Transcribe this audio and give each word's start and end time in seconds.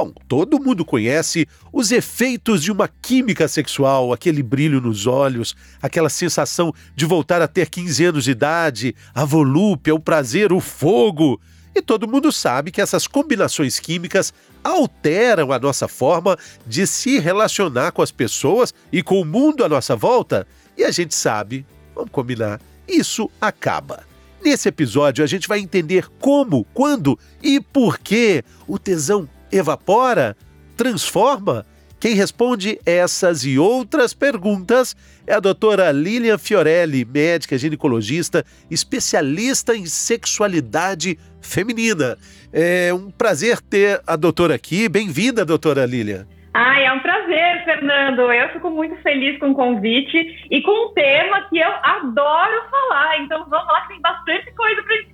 Bom, 0.00 0.14
todo 0.26 0.58
mundo 0.58 0.82
conhece 0.82 1.46
os 1.70 1.92
efeitos 1.92 2.62
de 2.62 2.72
uma 2.72 2.88
química 2.88 3.46
sexual, 3.46 4.14
aquele 4.14 4.42
brilho 4.42 4.80
nos 4.80 5.06
olhos, 5.06 5.54
aquela 5.82 6.08
sensação 6.08 6.72
de 6.96 7.04
voltar 7.04 7.42
a 7.42 7.46
ter 7.46 7.68
15 7.68 8.06
anos 8.06 8.24
de 8.24 8.30
idade, 8.30 8.94
a 9.14 9.26
volúpia, 9.26 9.94
o 9.94 10.00
prazer, 10.00 10.54
o 10.54 10.60
fogo. 10.60 11.38
E 11.74 11.82
todo 11.82 12.08
mundo 12.08 12.32
sabe 12.32 12.70
que 12.70 12.80
essas 12.80 13.06
combinações 13.06 13.78
químicas 13.78 14.32
alteram 14.64 15.52
a 15.52 15.58
nossa 15.58 15.86
forma 15.86 16.34
de 16.66 16.86
se 16.86 17.18
relacionar 17.18 17.92
com 17.92 18.00
as 18.00 18.10
pessoas 18.10 18.72
e 18.90 19.02
com 19.02 19.20
o 19.20 19.24
mundo 19.26 19.62
à 19.62 19.68
nossa 19.68 19.94
volta. 19.94 20.46
E 20.78 20.82
a 20.82 20.90
gente 20.90 21.14
sabe, 21.14 21.66
vamos 21.94 22.10
combinar, 22.10 22.58
isso 22.88 23.30
acaba. 23.38 24.02
Nesse 24.42 24.66
episódio, 24.66 25.22
a 25.22 25.26
gente 25.26 25.46
vai 25.46 25.58
entender 25.58 26.08
como, 26.18 26.64
quando 26.72 27.18
e 27.42 27.60
por 27.60 27.98
que 27.98 28.42
o 28.66 28.78
tesão 28.78 29.28
evapora, 29.52 30.36
transforma? 30.76 31.66
Quem 32.00 32.14
responde 32.14 32.80
essas 32.86 33.44
e 33.44 33.58
outras 33.58 34.14
perguntas 34.14 34.96
é 35.26 35.34
a 35.34 35.40
doutora 35.40 35.92
Lilian 35.92 36.38
Fiorelli, 36.38 37.04
médica 37.04 37.58
ginecologista, 37.58 38.42
especialista 38.70 39.76
em 39.76 39.84
sexualidade 39.84 41.18
feminina. 41.42 42.16
É 42.50 42.92
um 42.94 43.10
prazer 43.10 43.60
ter 43.60 44.00
a 44.06 44.16
doutora 44.16 44.54
aqui. 44.54 44.88
Bem-vinda, 44.88 45.44
doutora 45.44 45.84
Lilian. 45.84 46.26
Ai, 46.52 46.84
é 46.84 46.92
um 46.92 46.98
prazer, 46.98 47.64
Fernando. 47.64 48.32
Eu 48.32 48.48
fico 48.48 48.70
muito 48.70 48.96
feliz 49.02 49.38
com 49.38 49.50
o 49.50 49.54
convite 49.54 50.48
e 50.50 50.60
com 50.62 50.88
um 50.88 50.94
tema 50.94 51.42
que 51.48 51.58
eu 51.58 51.70
adoro 51.82 52.64
falar. 52.70 53.20
Então 53.20 53.46
vamos 53.48 53.68
lá, 53.68 53.82
que 53.82 53.88
tem 53.88 54.00
bastante 54.00 54.50
coisa 54.54 54.82
para 54.82 54.96
gente 54.96 55.09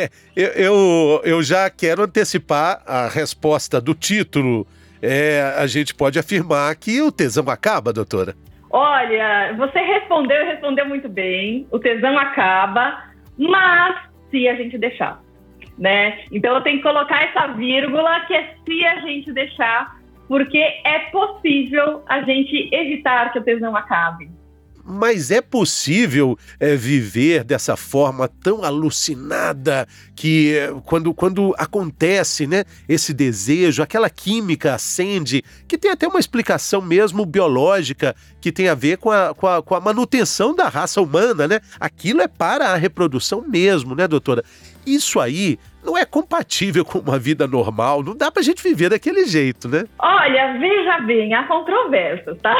eu, 0.36 0.48
eu, 0.48 1.20
eu, 1.24 1.42
já 1.42 1.68
quero 1.70 2.02
antecipar 2.02 2.82
a 2.86 3.08
resposta 3.08 3.80
do 3.80 3.94
título. 3.94 4.66
É, 5.02 5.54
a 5.56 5.66
gente 5.66 5.94
pode 5.94 6.18
afirmar 6.18 6.74
que 6.76 7.00
o 7.02 7.12
tesão 7.12 7.48
acaba, 7.48 7.92
doutora? 7.92 8.34
Olha, 8.70 9.54
você 9.56 9.78
respondeu 9.78 10.36
e 10.36 10.44
respondeu 10.44 10.86
muito 10.86 11.08
bem. 11.08 11.66
O 11.70 11.78
tesão 11.78 12.18
acaba, 12.18 13.04
mas 13.38 13.96
se 14.30 14.48
a 14.48 14.54
gente 14.54 14.76
deixar. 14.78 15.22
Né? 15.78 16.20
Então 16.32 16.54
eu 16.54 16.62
tenho 16.62 16.78
que 16.78 16.82
colocar 16.82 17.22
essa 17.22 17.48
vírgula 17.48 18.20
que 18.26 18.34
é 18.34 18.54
se 18.64 18.86
a 18.86 19.00
gente 19.00 19.32
deixar 19.32 19.96
porque 20.28 20.58
é 20.58 20.98
possível 21.10 22.02
a 22.06 22.22
gente 22.22 22.68
evitar 22.72 23.32
que 23.32 23.38
o 23.38 23.44
tesão 23.44 23.76
acabe. 23.76 24.28
Mas 24.86 25.32
é 25.32 25.40
possível 25.40 26.38
é, 26.60 26.76
viver 26.76 27.42
dessa 27.42 27.76
forma 27.76 28.28
tão 28.28 28.62
alucinada 28.62 29.86
que 30.16 30.56
é, 30.56 30.72
quando, 30.86 31.12
quando 31.12 31.54
acontece 31.58 32.46
né, 32.46 32.64
esse 32.88 33.12
desejo, 33.12 33.82
aquela 33.82 34.08
química 34.08 34.74
acende, 34.74 35.44
que 35.68 35.76
tem 35.76 35.90
até 35.90 36.08
uma 36.08 36.18
explicação 36.18 36.80
mesmo 36.80 37.26
biológica 37.26 38.16
que 38.40 38.50
tem 38.50 38.68
a 38.68 38.74
ver 38.74 38.96
com 38.96 39.10
a, 39.10 39.34
com 39.34 39.46
a, 39.46 39.62
com 39.62 39.74
a 39.74 39.80
manutenção 39.80 40.56
da 40.56 40.68
raça 40.68 41.00
humana, 41.02 41.46
né? 41.46 41.60
Aquilo 41.78 42.22
é 42.22 42.28
para 42.28 42.68
a 42.68 42.76
reprodução 42.76 43.44
mesmo, 43.46 43.94
né, 43.94 44.08
doutora? 44.08 44.42
Isso 44.86 45.20
aí 45.20 45.58
não 45.84 45.98
é 45.98 46.04
compatível 46.04 46.84
com 46.84 46.98
uma 46.98 47.18
vida 47.18 47.46
normal, 47.46 48.02
não 48.02 48.16
dá 48.16 48.30
pra 48.30 48.42
gente 48.42 48.62
viver 48.62 48.88
daquele 48.88 49.26
jeito, 49.26 49.68
né? 49.68 49.84
Olha, 49.98 50.58
veja 50.58 51.00
bem, 51.00 51.34
há 51.34 51.44
controvérsias, 51.44 52.40
tá? 52.40 52.56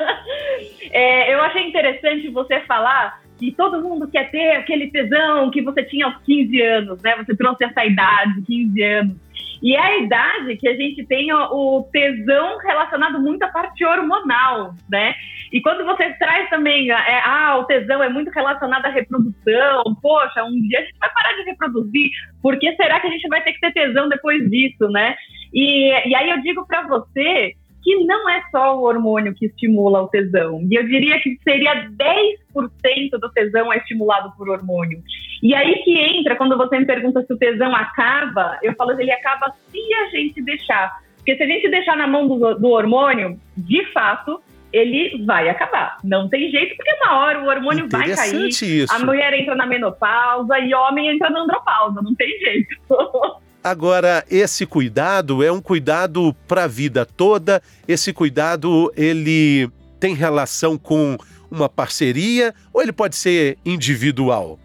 é, 0.90 1.34
eu 1.34 1.40
achei 1.42 1.68
interessante 1.68 2.28
você 2.30 2.60
falar 2.62 3.20
que 3.40 3.52
todo 3.52 3.82
mundo 3.82 4.06
quer 4.06 4.30
ter 4.30 4.52
aquele 4.52 4.90
tesão 4.90 5.50
que 5.50 5.62
você 5.62 5.82
tinha 5.82 6.04
aos 6.04 6.18
15 6.18 6.60
anos, 6.60 7.02
né? 7.02 7.16
Você 7.16 7.34
trouxe 7.34 7.64
essa 7.64 7.84
idade, 7.86 8.42
15 8.46 8.82
anos. 8.82 9.16
E 9.62 9.74
é 9.74 9.80
a 9.80 9.98
idade 9.98 10.56
que 10.56 10.68
a 10.68 10.76
gente 10.76 11.04
tem 11.06 11.32
o 11.32 11.88
tesão 11.90 12.58
relacionado 12.58 13.20
muito 13.20 13.42
à 13.42 13.48
parte 13.48 13.84
hormonal, 13.84 14.74
né? 14.90 15.14
E 15.52 15.60
quando 15.60 15.84
você 15.84 16.10
traz 16.18 16.48
também, 16.48 16.90
é, 16.90 17.22
ah, 17.24 17.58
o 17.58 17.64
tesão 17.64 18.02
é 18.02 18.08
muito 18.08 18.30
relacionado 18.30 18.84
à 18.86 18.88
reprodução, 18.88 19.82
poxa, 20.00 20.44
um 20.44 20.60
dia 20.68 20.78
a 20.78 20.82
gente 20.82 20.98
vai 20.98 21.10
parar 21.12 21.32
de 21.34 21.42
reproduzir, 21.42 22.10
por 22.42 22.58
que 22.58 22.74
será 22.76 23.00
que 23.00 23.06
a 23.06 23.10
gente 23.10 23.28
vai 23.28 23.42
ter 23.42 23.52
que 23.52 23.60
ter 23.60 23.72
tesão 23.72 24.08
depois 24.08 24.48
disso, 24.50 24.88
né? 24.88 25.16
E, 25.52 26.08
e 26.08 26.14
aí 26.14 26.30
eu 26.30 26.40
digo 26.42 26.66
para 26.66 26.86
você 26.86 27.54
que 27.82 28.04
não 28.04 28.28
é 28.28 28.42
só 28.50 28.76
o 28.76 28.82
hormônio 28.82 29.34
que 29.34 29.46
estimula 29.46 30.02
o 30.02 30.08
tesão. 30.08 30.66
E 30.70 30.74
eu 30.74 30.86
diria 30.86 31.20
que 31.20 31.38
seria 31.42 31.88
10% 31.88 33.10
do 33.20 33.30
tesão 33.30 33.72
é 33.72 33.78
estimulado 33.78 34.32
por 34.36 34.48
hormônio. 34.48 35.02
E 35.42 35.54
aí 35.54 35.76
que 35.82 35.98
entra, 35.98 36.36
quando 36.36 36.56
você 36.56 36.78
me 36.78 36.84
pergunta 36.84 37.24
se 37.24 37.32
o 37.32 37.38
tesão 37.38 37.74
acaba, 37.74 38.58
eu 38.62 38.74
falo 38.74 38.96
que 38.96 39.02
ele 39.02 39.12
acaba 39.12 39.54
se 39.70 39.94
a 39.94 40.08
gente 40.10 40.42
deixar. 40.42 41.00
Porque 41.16 41.36
se 41.36 41.42
a 41.42 41.46
gente 41.46 41.68
deixar 41.68 41.96
na 41.96 42.06
mão 42.06 42.26
do, 42.26 42.54
do 42.54 42.68
hormônio, 42.68 43.38
de 43.56 43.84
fato, 43.92 44.40
ele 44.72 45.24
vai 45.24 45.48
acabar. 45.48 45.96
Não 46.04 46.28
tem 46.28 46.50
jeito, 46.50 46.76
porque 46.76 46.92
uma 47.02 47.18
hora 47.18 47.42
o 47.42 47.46
hormônio 47.46 47.88
vai 47.88 48.14
cair. 48.14 48.48
Isso. 48.48 48.94
A 48.94 48.98
mulher 48.98 49.32
entra 49.34 49.54
na 49.54 49.66
menopausa 49.66 50.58
e 50.58 50.74
o 50.74 50.78
homem 50.78 51.08
entra 51.08 51.30
na 51.30 51.40
andropausa. 51.40 52.00
Não 52.02 52.14
tem 52.14 52.38
jeito. 52.38 52.76
Agora, 53.62 54.24
esse 54.30 54.64
cuidado 54.64 55.42
é 55.42 55.52
um 55.52 55.60
cuidado 55.60 56.34
para 56.48 56.64
a 56.64 56.68
vida 56.68 57.04
toda. 57.04 57.60
Esse 57.86 58.10
cuidado, 58.12 58.90
ele 58.96 59.68
tem 60.00 60.14
relação 60.14 60.78
com 60.78 61.18
uma 61.50 61.68
parceria 61.68 62.54
ou 62.72 62.80
ele 62.80 62.92
pode 62.92 63.16
ser 63.16 63.58
individual? 63.64 64.58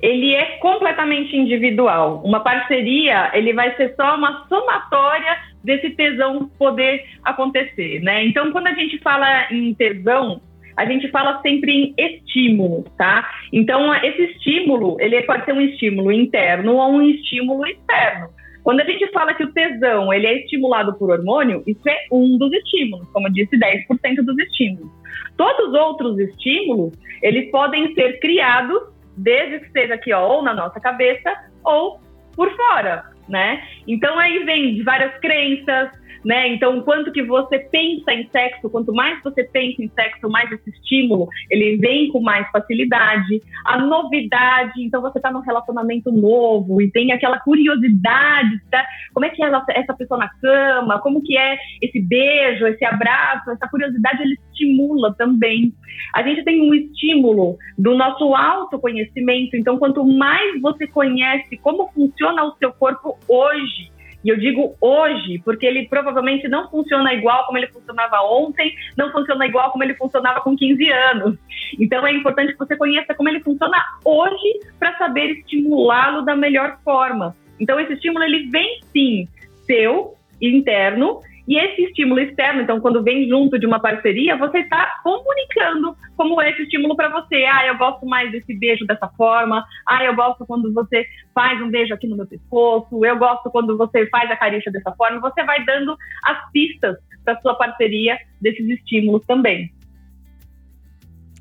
Ele 0.00 0.34
é 0.34 0.58
completamente 0.58 1.36
individual. 1.36 2.22
Uma 2.24 2.40
parceria, 2.40 3.30
ele 3.34 3.52
vai 3.52 3.74
ser 3.76 3.94
só 3.94 4.16
uma 4.16 4.46
somatória 4.48 5.38
desse 5.62 5.90
tesão 5.90 6.50
poder 6.58 7.06
acontecer, 7.22 8.00
né? 8.00 8.24
Então, 8.24 8.50
quando 8.50 8.66
a 8.66 8.74
gente 8.74 8.98
fala 8.98 9.46
em 9.50 9.72
tesão, 9.72 10.42
a 10.76 10.84
gente 10.86 11.08
fala 11.10 11.40
sempre 11.40 11.72
em 11.72 11.94
estímulo, 11.96 12.84
tá? 12.96 13.28
Então, 13.52 13.94
esse 13.96 14.22
estímulo, 14.22 14.96
ele 15.00 15.22
pode 15.22 15.44
ser 15.44 15.52
um 15.52 15.60
estímulo 15.60 16.10
interno 16.12 16.74
ou 16.74 16.92
um 16.92 17.02
estímulo 17.02 17.66
externo. 17.66 18.28
Quando 18.64 18.80
a 18.80 18.84
gente 18.84 19.06
fala 19.12 19.34
que 19.34 19.44
o 19.44 19.52
tesão 19.52 20.12
ele 20.12 20.26
é 20.26 20.38
estimulado 20.38 20.94
por 20.94 21.10
hormônio, 21.10 21.62
isso 21.66 21.86
é 21.86 22.06
um 22.10 22.38
dos 22.38 22.50
estímulos, 22.50 23.06
como 23.12 23.28
eu 23.28 23.32
disse, 23.32 23.58
10% 23.58 24.24
dos 24.24 24.38
estímulos. 24.38 24.90
Todos 25.36 25.68
os 25.68 25.74
outros 25.74 26.18
estímulos, 26.18 26.94
eles 27.22 27.50
podem 27.50 27.92
ser 27.94 28.18
criados, 28.20 28.82
desde 29.16 29.60
que 29.60 29.66
esteja 29.66 29.94
aqui 29.94 30.12
ó, 30.12 30.26
ou 30.26 30.42
na 30.42 30.54
nossa 30.54 30.80
cabeça 30.80 31.30
ou 31.62 32.00
por 32.34 32.50
fora, 32.56 33.04
né? 33.28 33.62
Então 33.86 34.18
aí 34.18 34.42
vem 34.44 34.74
de 34.74 34.82
várias 34.82 35.14
crenças, 35.20 35.90
né? 36.24 36.48
Então, 36.48 36.80
quanto 36.82 37.12
que 37.12 37.22
você 37.22 37.58
pensa 37.58 38.12
em 38.12 38.28
sexo, 38.28 38.70
quanto 38.70 38.92
mais 38.92 39.22
você 39.22 39.44
pensa 39.44 39.82
em 39.82 39.88
sexo, 39.88 40.28
mais 40.28 40.50
esse 40.50 40.70
estímulo, 40.70 41.28
ele 41.50 41.76
vem 41.76 42.08
com 42.08 42.20
mais 42.20 42.48
facilidade. 42.50 43.42
A 43.64 43.78
novidade, 43.78 44.82
então 44.82 45.02
você 45.02 45.18
está 45.18 45.30
num 45.30 45.40
relacionamento 45.40 46.10
novo 46.10 46.80
e 46.80 46.90
tem 46.90 47.12
aquela 47.12 47.38
curiosidade, 47.40 48.60
tá? 48.70 48.84
como 49.12 49.26
é 49.26 49.30
que 49.30 49.42
é 49.42 49.50
essa 49.70 49.94
pessoa 49.94 50.18
na 50.18 50.28
cama, 50.40 50.98
como 51.00 51.22
que 51.22 51.36
é 51.36 51.56
esse 51.82 52.00
beijo, 52.00 52.66
esse 52.66 52.84
abraço, 52.84 53.50
essa 53.50 53.68
curiosidade 53.68 54.22
ele 54.22 54.36
estimula 54.50 55.14
também. 55.14 55.72
A 56.14 56.22
gente 56.22 56.42
tem 56.44 56.60
um 56.60 56.74
estímulo 56.74 57.56
do 57.78 57.94
nosso 57.94 58.34
autoconhecimento, 58.34 59.56
então 59.56 59.78
quanto 59.78 60.04
mais 60.04 60.60
você 60.60 60.86
conhece 60.86 61.56
como 61.58 61.88
funciona 61.92 62.44
o 62.44 62.56
seu 62.56 62.72
corpo 62.72 63.18
hoje, 63.28 63.93
e 64.24 64.30
eu 64.30 64.38
digo 64.38 64.74
hoje, 64.80 65.40
porque 65.44 65.66
ele 65.66 65.86
provavelmente 65.86 66.48
não 66.48 66.70
funciona 66.70 67.12
igual 67.12 67.44
como 67.44 67.58
ele 67.58 67.66
funcionava 67.68 68.22
ontem, 68.22 68.74
não 68.96 69.12
funciona 69.12 69.46
igual 69.46 69.70
como 69.70 69.84
ele 69.84 69.94
funcionava 69.94 70.40
com 70.40 70.56
15 70.56 70.90
anos. 70.90 71.38
Então 71.78 72.06
é 72.06 72.12
importante 72.12 72.52
que 72.52 72.58
você 72.58 72.74
conheça 72.76 73.14
como 73.14 73.28
ele 73.28 73.40
funciona 73.40 73.76
hoje 74.04 74.60
para 74.78 74.96
saber 74.96 75.32
estimulá-lo 75.32 76.22
da 76.22 76.34
melhor 76.34 76.78
forma. 76.82 77.36
Então 77.60 77.78
esse 77.78 77.92
estímulo 77.92 78.24
ele 78.24 78.48
vem 78.48 78.80
sim 78.92 79.28
seu 79.66 80.14
interno 80.40 81.20
e 81.46 81.58
esse 81.58 81.82
estímulo 81.82 82.20
externo, 82.20 82.62
então, 82.62 82.80
quando 82.80 83.02
vem 83.02 83.28
junto 83.28 83.58
de 83.58 83.66
uma 83.66 83.78
parceria, 83.78 84.36
você 84.36 84.58
está 84.58 85.00
comunicando 85.02 85.94
como 86.16 86.40
esse 86.40 86.62
estímulo 86.62 86.96
para 86.96 87.10
você. 87.10 87.44
Ah, 87.44 87.66
eu 87.66 87.76
gosto 87.76 88.06
mais 88.06 88.32
desse 88.32 88.54
beijo 88.58 88.86
dessa 88.86 89.08
forma. 89.08 89.62
Ah, 89.86 90.02
eu 90.04 90.14
gosto 90.14 90.46
quando 90.46 90.72
você 90.72 91.04
faz 91.34 91.60
um 91.60 91.68
beijo 91.68 91.92
aqui 91.92 92.06
no 92.06 92.16
meu 92.16 92.26
pescoço. 92.26 93.04
Eu 93.04 93.18
gosto 93.18 93.50
quando 93.50 93.76
você 93.76 94.06
faz 94.06 94.30
a 94.30 94.36
carícia 94.36 94.72
dessa 94.72 94.92
forma. 94.92 95.20
Você 95.20 95.44
vai 95.44 95.62
dando 95.66 95.94
as 96.24 96.50
pistas 96.50 96.96
para 97.22 97.38
sua 97.40 97.54
parceria 97.54 98.16
desses 98.40 98.66
estímulos 98.66 99.24
também. 99.26 99.70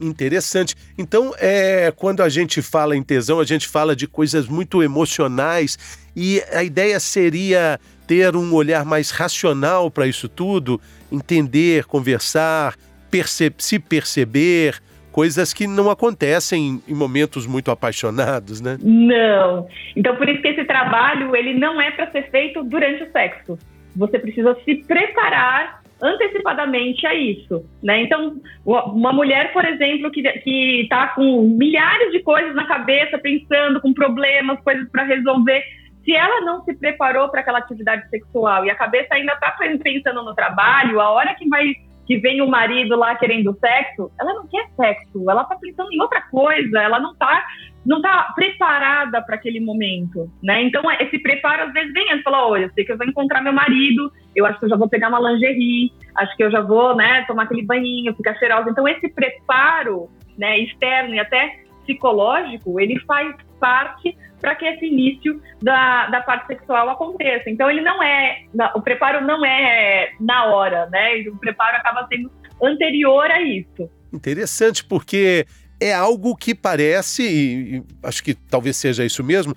Interessante. 0.01 0.75
Então, 0.97 1.33
é, 1.37 1.93
quando 1.95 2.21
a 2.21 2.27
gente 2.27 2.61
fala 2.61 2.95
em 2.97 3.03
tesão, 3.03 3.39
a 3.39 3.45
gente 3.45 3.67
fala 3.67 3.95
de 3.95 4.07
coisas 4.07 4.47
muito 4.47 4.83
emocionais 4.83 5.77
e 6.15 6.41
a 6.51 6.63
ideia 6.63 6.99
seria 6.99 7.79
ter 8.07 8.35
um 8.35 8.53
olhar 8.53 8.85
mais 8.85 9.11
racional 9.11 9.89
para 9.89 10.07
isso 10.07 10.27
tudo, 10.27 10.79
entender, 11.11 11.85
conversar, 11.85 12.75
perce 13.09 13.53
se 13.57 13.79
perceber, 13.79 14.81
coisas 15.11 15.53
que 15.53 15.67
não 15.67 15.89
acontecem 15.89 16.81
em 16.87 16.93
momentos 16.93 17.45
muito 17.45 17.69
apaixonados, 17.69 18.59
né? 18.59 18.77
Não. 18.81 19.67
Então 19.95 20.15
por 20.15 20.27
isso 20.27 20.41
que 20.41 20.47
esse 20.47 20.65
trabalho 20.65 21.35
ele 21.35 21.53
não 21.53 21.79
é 21.79 21.91
para 21.91 22.11
ser 22.11 22.29
feito 22.31 22.63
durante 22.63 23.03
o 23.03 23.11
sexo. 23.11 23.57
Você 23.95 24.17
precisa 24.17 24.57
se 24.65 24.75
preparar 24.83 25.83
antecipadamente 26.01 27.07
a 27.07 27.15
isso, 27.15 27.63
né? 27.81 28.01
Então, 28.01 28.35
uma 28.65 29.13
mulher, 29.13 29.53
por 29.53 29.63
exemplo, 29.63 30.11
que 30.11 30.21
que 30.21 30.81
está 30.81 31.07
com 31.09 31.43
milhares 31.43 32.11
de 32.11 32.19
coisas 32.19 32.53
na 32.55 32.65
cabeça, 32.65 33.17
pensando 33.17 33.79
com 33.79 33.93
problemas, 33.93 34.59
coisas 34.61 34.89
para 34.89 35.03
resolver, 35.03 35.63
se 36.03 36.13
ela 36.13 36.41
não 36.41 36.63
se 36.63 36.73
preparou 36.75 37.29
para 37.29 37.41
aquela 37.41 37.59
atividade 37.59 38.09
sexual 38.09 38.65
e 38.65 38.69
a 38.69 38.75
cabeça 38.75 39.15
ainda 39.15 39.33
está 39.33 39.55
pensando 39.83 40.23
no 40.23 40.35
trabalho, 40.35 40.99
a 40.99 41.09
hora 41.09 41.33
que 41.35 41.47
vai 41.47 41.73
que 42.05 42.17
vem 42.17 42.41
o 42.41 42.47
marido 42.47 42.97
lá 42.97 43.15
querendo 43.15 43.57
sexo, 43.59 44.11
ela 44.19 44.33
não 44.33 44.45
quer 44.47 44.67
sexo, 44.75 45.29
ela 45.29 45.45
tá 45.45 45.55
pensando 45.55 45.91
em 45.91 46.01
outra 46.01 46.21
coisa, 46.23 46.79
ela 46.79 46.99
não 46.99 47.15
tá 47.15 47.45
não 47.85 48.01
tá 48.01 48.31
preparada 48.35 49.21
para 49.21 49.35
aquele 49.35 49.59
momento, 49.59 50.29
né? 50.41 50.61
Então 50.63 50.83
esse 50.99 51.19
preparo 51.19 51.63
às 51.63 51.73
vezes 51.73 51.93
vem 51.93 52.11
antes, 52.11 52.23
fala, 52.23 52.47
olha, 52.47 52.63
eu 52.63 52.71
sei 52.73 52.85
que 52.85 52.91
eu 52.91 52.97
vou 52.97 53.07
encontrar 53.07 53.41
meu 53.41 53.53
marido, 53.53 54.11
eu 54.35 54.45
acho 54.45 54.59
que 54.59 54.65
eu 54.65 54.69
já 54.69 54.75
vou 54.75 54.87
pegar 54.87 55.09
uma 55.09 55.31
lingerie, 55.31 55.91
acho 56.15 56.35
que 56.35 56.43
eu 56.43 56.51
já 56.51 56.61
vou, 56.61 56.95
né, 56.95 57.23
tomar 57.25 57.43
aquele 57.43 57.63
banhinho, 57.63 58.15
ficar 58.15 58.35
cheirosa. 58.35 58.69
Então 58.69 58.87
esse 58.87 59.09
preparo, 59.09 60.09
né, 60.37 60.59
externo 60.59 61.15
e 61.15 61.19
até 61.19 61.59
psicológico, 61.83 62.79
ele 62.79 62.99
faz 63.01 63.35
parte 63.59 64.15
para 64.43 64.55
que 64.55 64.65
esse 64.65 64.85
início 64.85 65.41
da, 65.61 66.07
da 66.07 66.19
parte 66.19 66.47
sexual 66.47 66.89
aconteça. 66.89 67.49
Então, 67.49 67.71
ele 67.71 67.79
não 67.79 68.03
é, 68.03 68.43
o 68.75 68.81
preparo 68.81 69.25
não 69.25 69.45
é 69.45 70.11
na 70.19 70.47
hora, 70.47 70.85
né? 70.91 71.23
O 71.29 71.37
preparo 71.37 71.77
acaba 71.77 72.05
sendo 72.09 72.29
anterior 72.61 73.31
a 73.31 73.41
isso. 73.41 73.89
Interessante, 74.11 74.83
porque 74.83 75.45
é 75.79 75.93
algo 75.93 76.35
que 76.35 76.53
parece, 76.53 77.23
e 77.23 77.83
acho 78.03 78.21
que 78.21 78.33
talvez 78.33 78.75
seja 78.75 79.05
isso 79.05 79.23
mesmo, 79.23 79.55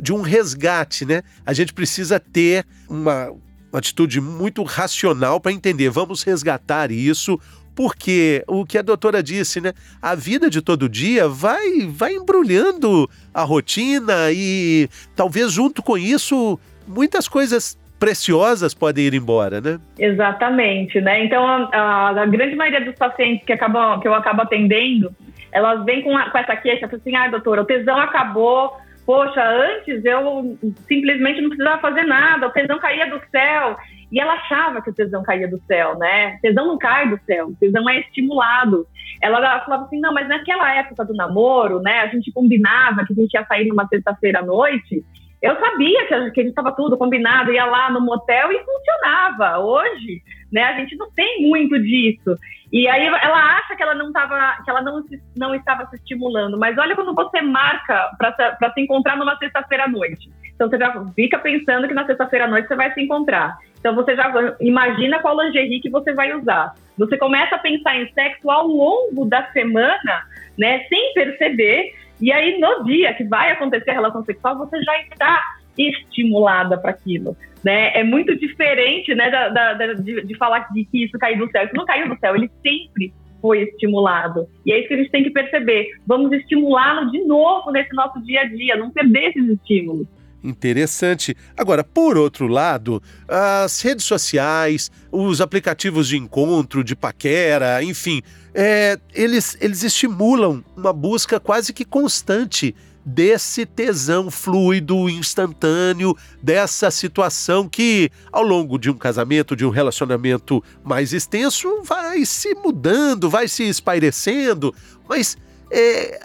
de, 0.00 0.12
um 0.12 0.20
resgate, 0.20 1.04
né? 1.04 1.22
A 1.44 1.52
gente 1.52 1.74
precisa 1.74 2.20
ter 2.20 2.64
uma, 2.88 3.30
uma 3.72 3.78
atitude 3.80 4.20
muito 4.20 4.62
racional 4.62 5.40
para 5.40 5.50
entender, 5.50 5.90
vamos 5.90 6.22
resgatar 6.22 6.92
isso, 6.92 7.36
porque 7.74 8.44
o 8.46 8.64
que 8.64 8.78
a 8.78 8.82
doutora 8.82 9.22
disse, 9.22 9.60
né? 9.60 9.72
A 10.00 10.14
vida 10.14 10.50
de 10.50 10.60
todo 10.60 10.88
dia 10.88 11.28
vai, 11.28 11.86
vai 11.88 12.14
embrulhando 12.14 13.08
a 13.32 13.42
rotina 13.42 14.30
e 14.32 14.88
talvez 15.14 15.52
junto 15.52 15.82
com 15.82 15.96
isso 15.96 16.58
muitas 16.86 17.28
coisas 17.28 17.78
preciosas 17.98 18.72
podem 18.72 19.04
ir 19.04 19.14
embora, 19.14 19.60
né? 19.60 19.78
Exatamente, 19.98 21.00
né? 21.00 21.24
Então 21.24 21.44
a, 21.46 22.08
a 22.08 22.26
grande 22.26 22.56
maioria 22.56 22.84
dos 22.84 22.94
pacientes 22.96 23.44
que 23.44 23.52
acabam 23.52 24.00
que 24.00 24.08
eu 24.08 24.14
acabo 24.14 24.42
atendendo, 24.42 25.14
elas 25.52 25.84
vêm 25.84 26.02
com, 26.02 26.16
a, 26.16 26.30
com 26.30 26.38
essa 26.38 26.56
queixa, 26.56 26.86
assim, 26.86 27.14
ah, 27.14 27.28
doutora, 27.28 27.62
o 27.62 27.66
tesão 27.66 27.98
acabou, 27.98 28.72
poxa, 29.04 29.42
antes 29.42 30.04
eu 30.04 30.56
simplesmente 30.88 31.42
não 31.42 31.50
precisava 31.50 31.80
fazer 31.80 32.04
nada, 32.04 32.46
o 32.46 32.52
tesão 32.52 32.78
caía 32.78 33.06
do 33.10 33.20
céu. 33.30 33.76
E 34.10 34.20
ela 34.20 34.34
achava 34.34 34.82
que 34.82 34.90
o 34.90 34.94
tesão 34.94 35.22
caía 35.22 35.46
do 35.46 35.60
céu, 35.66 35.96
né? 35.96 36.36
O 36.36 36.40
tesão 36.40 36.66
não 36.66 36.78
cai 36.78 37.08
do 37.08 37.18
céu, 37.24 37.48
o 37.48 37.56
tesão 37.56 37.88
é 37.88 38.00
estimulado. 38.00 38.86
Ela 39.22 39.60
falava 39.60 39.84
assim, 39.84 40.00
não, 40.00 40.12
mas 40.12 40.28
naquela 40.28 40.74
época 40.74 41.04
do 41.04 41.14
namoro, 41.14 41.80
né? 41.80 42.00
A 42.00 42.06
gente 42.08 42.32
combinava 42.32 43.04
que 43.04 43.12
a 43.12 43.16
gente 43.16 43.34
ia 43.34 43.46
sair 43.46 43.68
numa 43.68 43.86
sexta-feira 43.86 44.40
à 44.40 44.44
noite. 44.44 45.04
Eu 45.40 45.58
sabia 45.58 46.06
que 46.06 46.14
a 46.14 46.24
gente 46.24 46.48
estava 46.48 46.72
tudo 46.72 46.98
combinado, 46.98 47.52
ia 47.52 47.64
lá 47.64 47.90
no 47.90 48.00
motel 48.00 48.52
e 48.52 48.62
funcionava. 48.64 49.58
Hoje, 49.58 50.20
né? 50.52 50.64
A 50.64 50.76
gente 50.78 50.96
não 50.96 51.10
tem 51.12 51.48
muito 51.48 51.78
disso. 51.78 52.36
E 52.72 52.86
aí 52.88 53.06
ela 53.06 53.58
acha 53.58 53.74
que 53.74 53.82
ela 53.82 53.94
não 53.94 54.08
estava, 54.08 54.62
que 54.62 54.70
ela 54.70 54.82
não, 54.82 55.02
não 55.36 55.54
estava 55.54 55.86
se 55.86 55.96
estimulando. 55.96 56.58
Mas 56.58 56.76
olha 56.76 56.94
quando 56.94 57.14
você 57.14 57.40
marca 57.40 58.10
para 58.18 58.72
se 58.72 58.80
encontrar 58.80 59.16
numa 59.16 59.36
sexta-feira 59.36 59.84
à 59.84 59.88
noite. 59.88 60.30
Então 60.60 60.68
você 60.68 60.76
já 60.76 61.06
fica 61.16 61.38
pensando 61.38 61.88
que 61.88 61.94
na 61.94 62.04
sexta-feira 62.04 62.44
à 62.44 62.48
noite 62.48 62.68
você 62.68 62.76
vai 62.76 62.92
se 62.92 63.00
encontrar. 63.00 63.56
Então 63.78 63.94
você 63.94 64.14
já 64.14 64.30
imagina 64.60 65.18
qual 65.20 65.40
lingerie 65.40 65.80
que 65.80 65.88
você 65.88 66.12
vai 66.12 66.36
usar. 66.36 66.74
Você 66.98 67.16
começa 67.16 67.54
a 67.54 67.58
pensar 67.58 67.96
em 67.96 68.12
sexo 68.12 68.50
ao 68.50 68.66
longo 68.66 69.24
da 69.24 69.50
semana, 69.52 70.26
né, 70.58 70.84
sem 70.90 71.14
perceber, 71.14 71.94
e 72.20 72.30
aí 72.30 72.60
no 72.60 72.84
dia 72.84 73.14
que 73.14 73.24
vai 73.24 73.50
acontecer 73.50 73.88
a 73.88 73.94
relação 73.94 74.22
sexual, 74.22 74.58
você 74.58 74.82
já 74.82 75.00
está 75.00 75.42
estimulada 75.78 76.76
para 76.76 76.90
aquilo, 76.90 77.34
né? 77.64 77.92
É 77.94 78.04
muito 78.04 78.36
diferente, 78.36 79.14
né, 79.14 79.30
da, 79.30 79.48
da, 79.48 79.72
da, 79.72 79.92
de, 79.94 80.26
de, 80.26 80.36
falar 80.36 80.68
de 80.74 80.84
que 80.84 81.04
isso 81.04 81.18
caiu 81.18 81.38
do 81.38 81.50
céu. 81.50 81.64
Isso 81.64 81.74
não 81.74 81.86
caiu 81.86 82.06
do 82.06 82.18
céu, 82.18 82.36
ele 82.36 82.50
sempre 82.62 83.14
foi 83.40 83.62
estimulado. 83.62 84.46
E 84.66 84.74
é 84.74 84.78
isso 84.78 84.88
que 84.88 84.94
a 84.94 84.98
gente 84.98 85.10
tem 85.10 85.24
que 85.24 85.30
perceber. 85.30 85.88
Vamos 86.06 86.30
estimulá-lo 86.32 87.10
de 87.10 87.24
novo 87.24 87.70
nesse 87.70 87.94
nosso 87.94 88.20
dia 88.20 88.42
a 88.42 88.44
dia, 88.44 88.76
não 88.76 88.90
perder 88.90 89.30
esses 89.30 89.48
estímulos. 89.48 90.06
Interessante. 90.42 91.36
Agora, 91.56 91.84
por 91.84 92.16
outro 92.16 92.46
lado, 92.46 93.02
as 93.28 93.80
redes 93.82 94.06
sociais, 94.06 94.90
os 95.12 95.40
aplicativos 95.40 96.08
de 96.08 96.16
encontro, 96.16 96.82
de 96.82 96.96
paquera, 96.96 97.82
enfim, 97.82 98.22
é, 98.54 98.98
eles, 99.12 99.56
eles 99.60 99.82
estimulam 99.82 100.64
uma 100.76 100.92
busca 100.92 101.38
quase 101.38 101.72
que 101.72 101.84
constante 101.84 102.74
desse 103.04 103.66
tesão 103.66 104.30
fluido, 104.30 105.08
instantâneo, 105.08 106.16
dessa 106.42 106.90
situação 106.90 107.68
que, 107.68 108.10
ao 108.30 108.42
longo 108.42 108.78
de 108.78 108.90
um 108.90 108.96
casamento, 108.96 109.56
de 109.56 109.64
um 109.64 109.70
relacionamento 109.70 110.62
mais 110.82 111.12
extenso, 111.12 111.82
vai 111.82 112.24
se 112.24 112.54
mudando, 112.54 113.28
vai 113.28 113.48
se 113.48 113.64
espairecendo, 113.64 114.74
mas 115.08 115.36
é, 115.70 116.20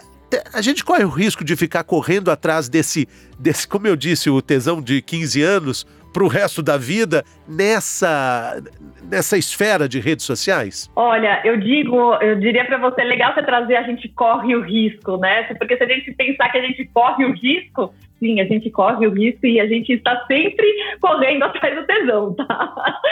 a 0.52 0.60
gente 0.60 0.84
corre 0.84 1.04
o 1.04 1.08
risco 1.08 1.44
de 1.44 1.54
ficar 1.54 1.84
correndo 1.84 2.30
atrás 2.30 2.68
desse, 2.68 3.06
desse 3.38 3.66
como 3.66 3.86
eu 3.86 3.96
disse, 3.96 4.28
o 4.28 4.42
tesão 4.42 4.82
de 4.82 5.00
15 5.00 5.42
anos 5.42 5.86
para 6.12 6.24
o 6.24 6.28
resto 6.28 6.62
da 6.62 6.78
vida 6.78 7.22
nessa 7.46 8.62
nessa 9.10 9.36
esfera 9.36 9.88
de 9.88 10.00
redes 10.00 10.24
sociais? 10.24 10.90
Olha, 10.96 11.40
eu 11.44 11.58
digo, 11.58 12.14
eu 12.16 12.40
diria 12.40 12.64
para 12.64 12.78
você, 12.78 13.04
legal 13.04 13.34
você 13.34 13.42
trazer 13.42 13.76
a 13.76 13.82
gente 13.82 14.08
corre 14.08 14.56
o 14.56 14.62
risco, 14.62 15.16
né? 15.18 15.44
Porque 15.58 15.76
se 15.76 15.84
a 15.84 15.86
gente 15.86 16.12
pensar 16.12 16.48
que 16.48 16.58
a 16.58 16.62
gente 16.62 16.84
corre 16.86 17.24
o 17.24 17.32
risco, 17.32 17.94
sim, 18.18 18.40
a 18.40 18.44
gente 18.44 18.70
corre 18.70 19.06
o 19.06 19.12
risco 19.12 19.46
e 19.46 19.60
a 19.60 19.66
gente 19.66 19.92
está 19.92 20.24
sempre 20.26 20.66
correndo 21.00 21.44
atrás 21.44 21.74
do 21.74 21.86
tesão, 21.86 22.34
tá? 22.34 22.74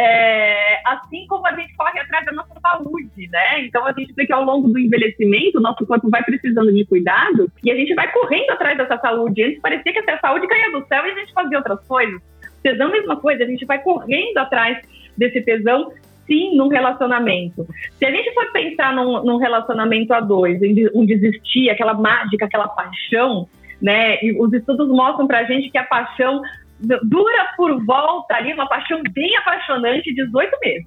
É, 0.00 0.80
assim 0.86 1.26
como 1.26 1.44
a 1.46 1.52
gente 1.54 1.74
corre 1.76 1.98
atrás 1.98 2.24
da 2.24 2.32
nossa 2.32 2.54
saúde, 2.60 3.28
né? 3.30 3.64
Então 3.64 3.84
a 3.84 3.92
gente 3.92 4.12
vê 4.12 4.26
que 4.26 4.32
ao 4.32 4.44
longo 4.44 4.68
do 4.68 4.78
envelhecimento, 4.78 5.58
o 5.58 5.60
nosso 5.60 5.84
corpo 5.86 6.08
vai 6.08 6.22
precisando 6.22 6.72
de 6.72 6.84
cuidado 6.84 7.50
e 7.64 7.70
a 7.70 7.74
gente 7.74 7.94
vai 7.94 8.10
correndo 8.12 8.50
atrás 8.50 8.78
dessa 8.78 8.96
saúde. 8.98 9.42
Antes 9.42 9.60
parecia 9.60 9.92
que 9.92 9.98
essa 9.98 10.18
saúde 10.20 10.46
caía 10.46 10.70
do 10.70 10.86
céu 10.86 11.04
e 11.04 11.10
a 11.10 11.14
gente 11.14 11.32
fazia 11.32 11.58
outras 11.58 11.84
coisas. 11.86 12.20
Tesão, 12.62 12.92
mesma 12.92 13.16
coisa, 13.16 13.42
a 13.42 13.46
gente 13.46 13.64
vai 13.64 13.82
correndo 13.82 14.38
atrás 14.38 14.78
desse 15.16 15.40
tesão 15.42 15.90
sim 16.28 16.56
num 16.56 16.68
relacionamento. 16.68 17.66
Se 17.98 18.04
a 18.04 18.10
gente 18.12 18.32
for 18.34 18.52
pensar 18.52 18.94
num, 18.94 19.24
num 19.24 19.38
relacionamento 19.38 20.12
a 20.12 20.20
dois, 20.20 20.60
onde 20.94 21.12
existia 21.12 21.72
aquela 21.72 21.94
mágica, 21.94 22.44
aquela 22.44 22.68
paixão, 22.68 23.48
né? 23.80 24.22
E 24.22 24.36
os 24.40 24.52
estudos 24.52 24.88
mostram 24.88 25.26
pra 25.26 25.44
gente 25.44 25.70
que 25.70 25.78
a 25.78 25.84
paixão 25.84 26.40
dura 26.80 27.54
por 27.56 27.84
volta 27.84 28.34
ali, 28.34 28.52
uma 28.52 28.68
paixão 28.68 29.02
bem 29.12 29.36
apaixonante, 29.36 30.14
18 30.14 30.58
meses, 30.60 30.86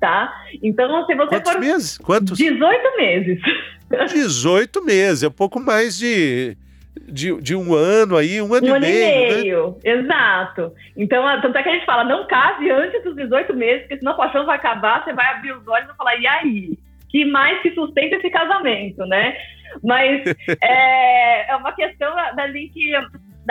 tá? 0.00 0.32
Então, 0.62 1.04
se 1.06 1.14
você 1.14 1.28
Quantos 1.28 1.52
for... 1.52 1.60
meses? 1.60 1.98
Quantos? 1.98 2.38
18 2.38 2.96
meses. 2.96 3.40
18 4.12 4.84
meses, 4.84 5.22
é 5.22 5.28
um 5.28 5.32
pouco 5.32 5.60
mais 5.60 5.96
de 5.98 6.56
de, 7.08 7.40
de 7.40 7.54
um 7.54 7.74
ano 7.74 8.16
aí, 8.16 8.40
um 8.40 8.52
ano, 8.54 8.66
um 8.66 8.68
e, 8.68 8.72
ano 8.72 8.80
meio, 8.80 8.96
e 8.96 9.42
meio. 9.42 9.76
Né? 9.84 9.92
Exato. 9.92 10.72
Então, 10.96 11.22
tanto 11.40 11.58
é 11.58 11.62
que 11.62 11.68
a 11.68 11.72
gente 11.72 11.86
fala, 11.86 12.04
não 12.04 12.26
case 12.26 12.70
antes 12.70 13.04
dos 13.04 13.14
18 13.14 13.54
meses, 13.54 13.82
porque 13.82 13.98
senão 13.98 14.12
a 14.12 14.16
paixão 14.16 14.46
vai 14.46 14.56
acabar, 14.56 15.04
você 15.04 15.12
vai 15.12 15.26
abrir 15.34 15.52
os 15.52 15.66
olhos 15.68 15.88
e 15.90 15.96
falar, 15.96 16.16
e 16.16 16.26
aí? 16.26 16.78
Que 17.08 17.24
mais 17.24 17.60
que 17.62 17.72
sustenta 17.72 18.16
esse 18.16 18.30
casamento, 18.30 19.04
né? 19.06 19.36
Mas 19.82 20.22
é, 20.62 21.50
é 21.50 21.56
uma 21.56 21.72
questão 21.72 22.14
dali 22.34 22.68
que 22.68 22.92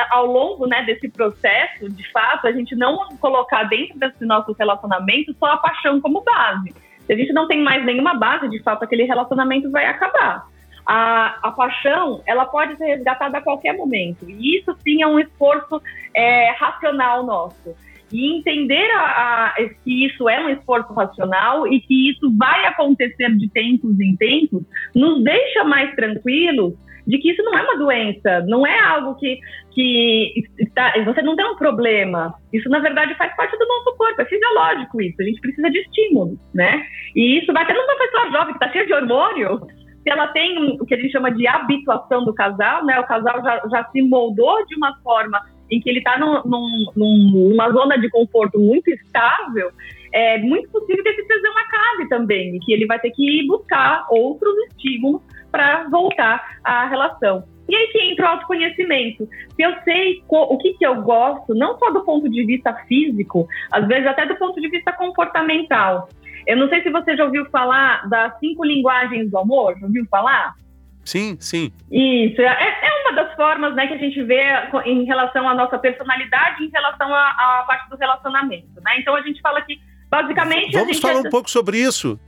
ao 0.10 0.26
longo 0.26 0.68
né, 0.68 0.84
desse 0.84 1.08
processo, 1.08 1.90
de 1.90 2.12
fato, 2.12 2.48
a 2.48 2.52
gente 2.52 2.76
não 2.76 3.08
colocar 3.20 3.64
dentro 3.64 3.98
desse 3.98 4.26
nosso 4.26 4.54
relacionamento 4.54 5.34
só 5.40 5.46
a 5.46 5.58
paixão 5.58 6.02
como 6.02 6.22
base. 6.22 6.74
Se 7.06 7.14
a 7.14 7.16
gente 7.16 7.32
não 7.32 7.48
tem 7.48 7.62
mais 7.62 7.86
nenhuma 7.86 8.16
base, 8.16 8.50
de 8.50 8.62
fato, 8.62 8.84
aquele 8.84 9.04
relacionamento 9.04 9.72
vai 9.72 9.86
acabar 9.86 10.46
a, 10.86 11.40
a 11.42 11.52
paixão 11.52 12.22
ela 12.26 12.46
pode 12.46 12.78
ser 12.78 12.86
resgatada 12.86 13.40
a 13.40 13.42
qualquer 13.42 13.76
momento. 13.76 14.30
E 14.30 14.60
isso 14.60 14.76
sim 14.84 15.02
é 15.02 15.08
um 15.08 15.20
esforço 15.20 15.82
é, 16.14 16.52
racional 16.52 17.26
nosso. 17.26 17.76
E 18.16 18.38
entender 18.38 18.90
a, 18.92 19.48
a, 19.48 19.54
que 19.84 20.06
isso 20.06 20.30
é 20.30 20.40
um 20.46 20.50
esforço 20.50 20.94
racional 20.94 21.68
e 21.68 21.82
que 21.82 22.12
isso 22.12 22.32
vai 22.38 22.66
acontecer 22.66 23.36
de 23.36 23.50
tempos 23.50 24.00
em 24.00 24.16
tempos, 24.16 24.64
nos 24.96 25.22
deixa 25.22 25.66
mais 25.66 25.94
tranquilos 25.96 26.74
de 27.06 27.20
que 27.20 27.32
isso 27.32 27.44
não 27.44 27.56
é 27.58 27.62
uma 27.62 27.78
doença, 27.78 28.40
não 28.48 28.66
é 28.66 28.80
algo 28.80 29.16
que, 29.16 29.38
que 29.72 30.44
está, 30.58 30.94
você 31.04 31.22
não 31.22 31.36
tem 31.36 31.46
um 31.46 31.58
problema. 31.58 32.34
Isso, 32.52 32.70
na 32.70 32.80
verdade, 32.80 33.16
faz 33.16 33.36
parte 33.36 33.56
do 33.58 33.68
nosso 33.68 33.98
corpo, 33.98 34.22
é 34.22 34.26
fisiológico 34.26 35.02
isso. 35.02 35.22
A 35.22 35.26
gente 35.26 35.42
precisa 35.42 35.70
de 35.70 35.80
estímulo, 35.80 36.40
né? 36.54 36.84
E 37.16 37.40
isso 37.40 37.54
vai 37.54 37.64
até 37.64 37.74
numa 37.74 37.98
pessoa 37.98 38.32
jovem 38.32 38.56
que 38.56 38.64
está 38.64 38.72
cheia 38.72 38.88
de 38.88 38.94
hormônio, 38.94 39.60
se 40.02 40.10
ela 40.10 40.28
tem 40.30 40.78
o 40.80 40.86
que 40.86 40.96
a 40.96 40.98
gente 40.98 41.12
chama 41.12 41.32
de 41.32 41.48
habituação 41.48 42.24
do 42.24 42.34
casal, 42.34 42.86
né? 42.86 43.00
O 43.00 43.08
casal 43.08 43.44
já, 43.44 43.62
já 43.70 43.84
se 43.86 44.02
moldou 44.02 44.66
de 44.66 44.76
uma 44.76 44.96
forma 45.04 45.42
em 45.70 45.80
que 45.80 45.90
ele 45.90 46.00
está 46.00 46.18
num, 46.18 46.42
num, 46.46 46.92
numa 46.96 47.72
zona 47.72 47.98
de 47.98 48.10
conforto 48.10 48.60
muito 48.60 48.90
estável, 48.90 49.72
é 50.14 50.38
muito 50.38 50.70
possível 50.70 51.04
que 51.04 51.10
esse 51.10 51.28
tesão 51.28 51.52
acabe 51.58 52.10
também, 52.10 52.56
e 52.56 52.60
que 52.60 52.72
ele 52.72 52.86
vai 52.86 53.00
ter 53.00 53.12
que 53.12 53.24
ir 53.24 53.48
buscar 53.48 54.06
outros 54.10 54.56
estímulos 54.70 55.22
para 55.52 55.88
voltar 55.90 56.60
à 56.64 56.86
relação. 56.86 57.44
E 57.68 57.76
aí 57.76 57.88
que 57.88 58.00
entra 58.00 58.26
o 58.26 58.30
autoconhecimento. 58.30 59.28
Se 59.56 59.62
eu 59.62 59.74
sei 59.84 60.24
o 60.30 60.58
que, 60.58 60.74
que 60.74 60.86
eu 60.86 61.02
gosto, 61.02 61.56
não 61.56 61.78
só 61.80 61.90
do 61.92 62.04
ponto 62.04 62.30
de 62.30 62.46
vista 62.46 62.74
físico, 62.88 63.48
às 63.72 63.88
vezes 63.88 64.06
até 64.06 64.26
do 64.26 64.36
ponto 64.36 64.60
de 64.62 64.70
vista 64.70 64.92
comportamental. 64.94 66.08
Eu 66.46 66.58
não 66.58 66.70
sei 66.70 66.84
se 66.84 66.92
você 66.92 67.18
já 67.18 67.26
ouviu 67.26 67.46
falar 67.46 68.08
das 68.08 68.38
cinco 68.40 68.64
linguagens 68.64 69.32
do 69.32 69.38
amor, 69.38 69.76
já 69.80 69.88
ouviu 69.88 70.06
falar? 70.12 70.54
Sim, 71.06 71.38
sim. 71.40 71.72
Isso, 71.92 72.42
é, 72.42 72.46
é 72.46 73.02
uma 73.04 73.14
das 73.14 73.36
formas 73.36 73.76
né, 73.76 73.88
que 73.88 73.94
a 73.94 73.98
gente 73.98 74.22
vê 74.24 74.44
em 74.86 75.06
relação 75.06 75.48
à 75.48 75.54
nossa 75.54 75.78
personalidade, 75.78 76.64
em 76.64 76.70
relação 76.70 77.14
à, 77.14 77.30
à 77.30 77.66
parte 77.68 77.90
do 77.90 77.96
relacionamento. 77.96 78.82
Né? 78.84 79.00
Então 79.00 79.16
a 79.16 79.22
gente 79.22 79.40
fala 79.40 79.62
que, 79.62 79.80
basicamente. 80.10 80.74
Vamos 80.74 81.00
falar 81.00 81.24
é... 81.24 81.28
um 81.28 81.30
pouco 81.30 81.50
sobre 81.50 81.78
isso. 81.78 82.20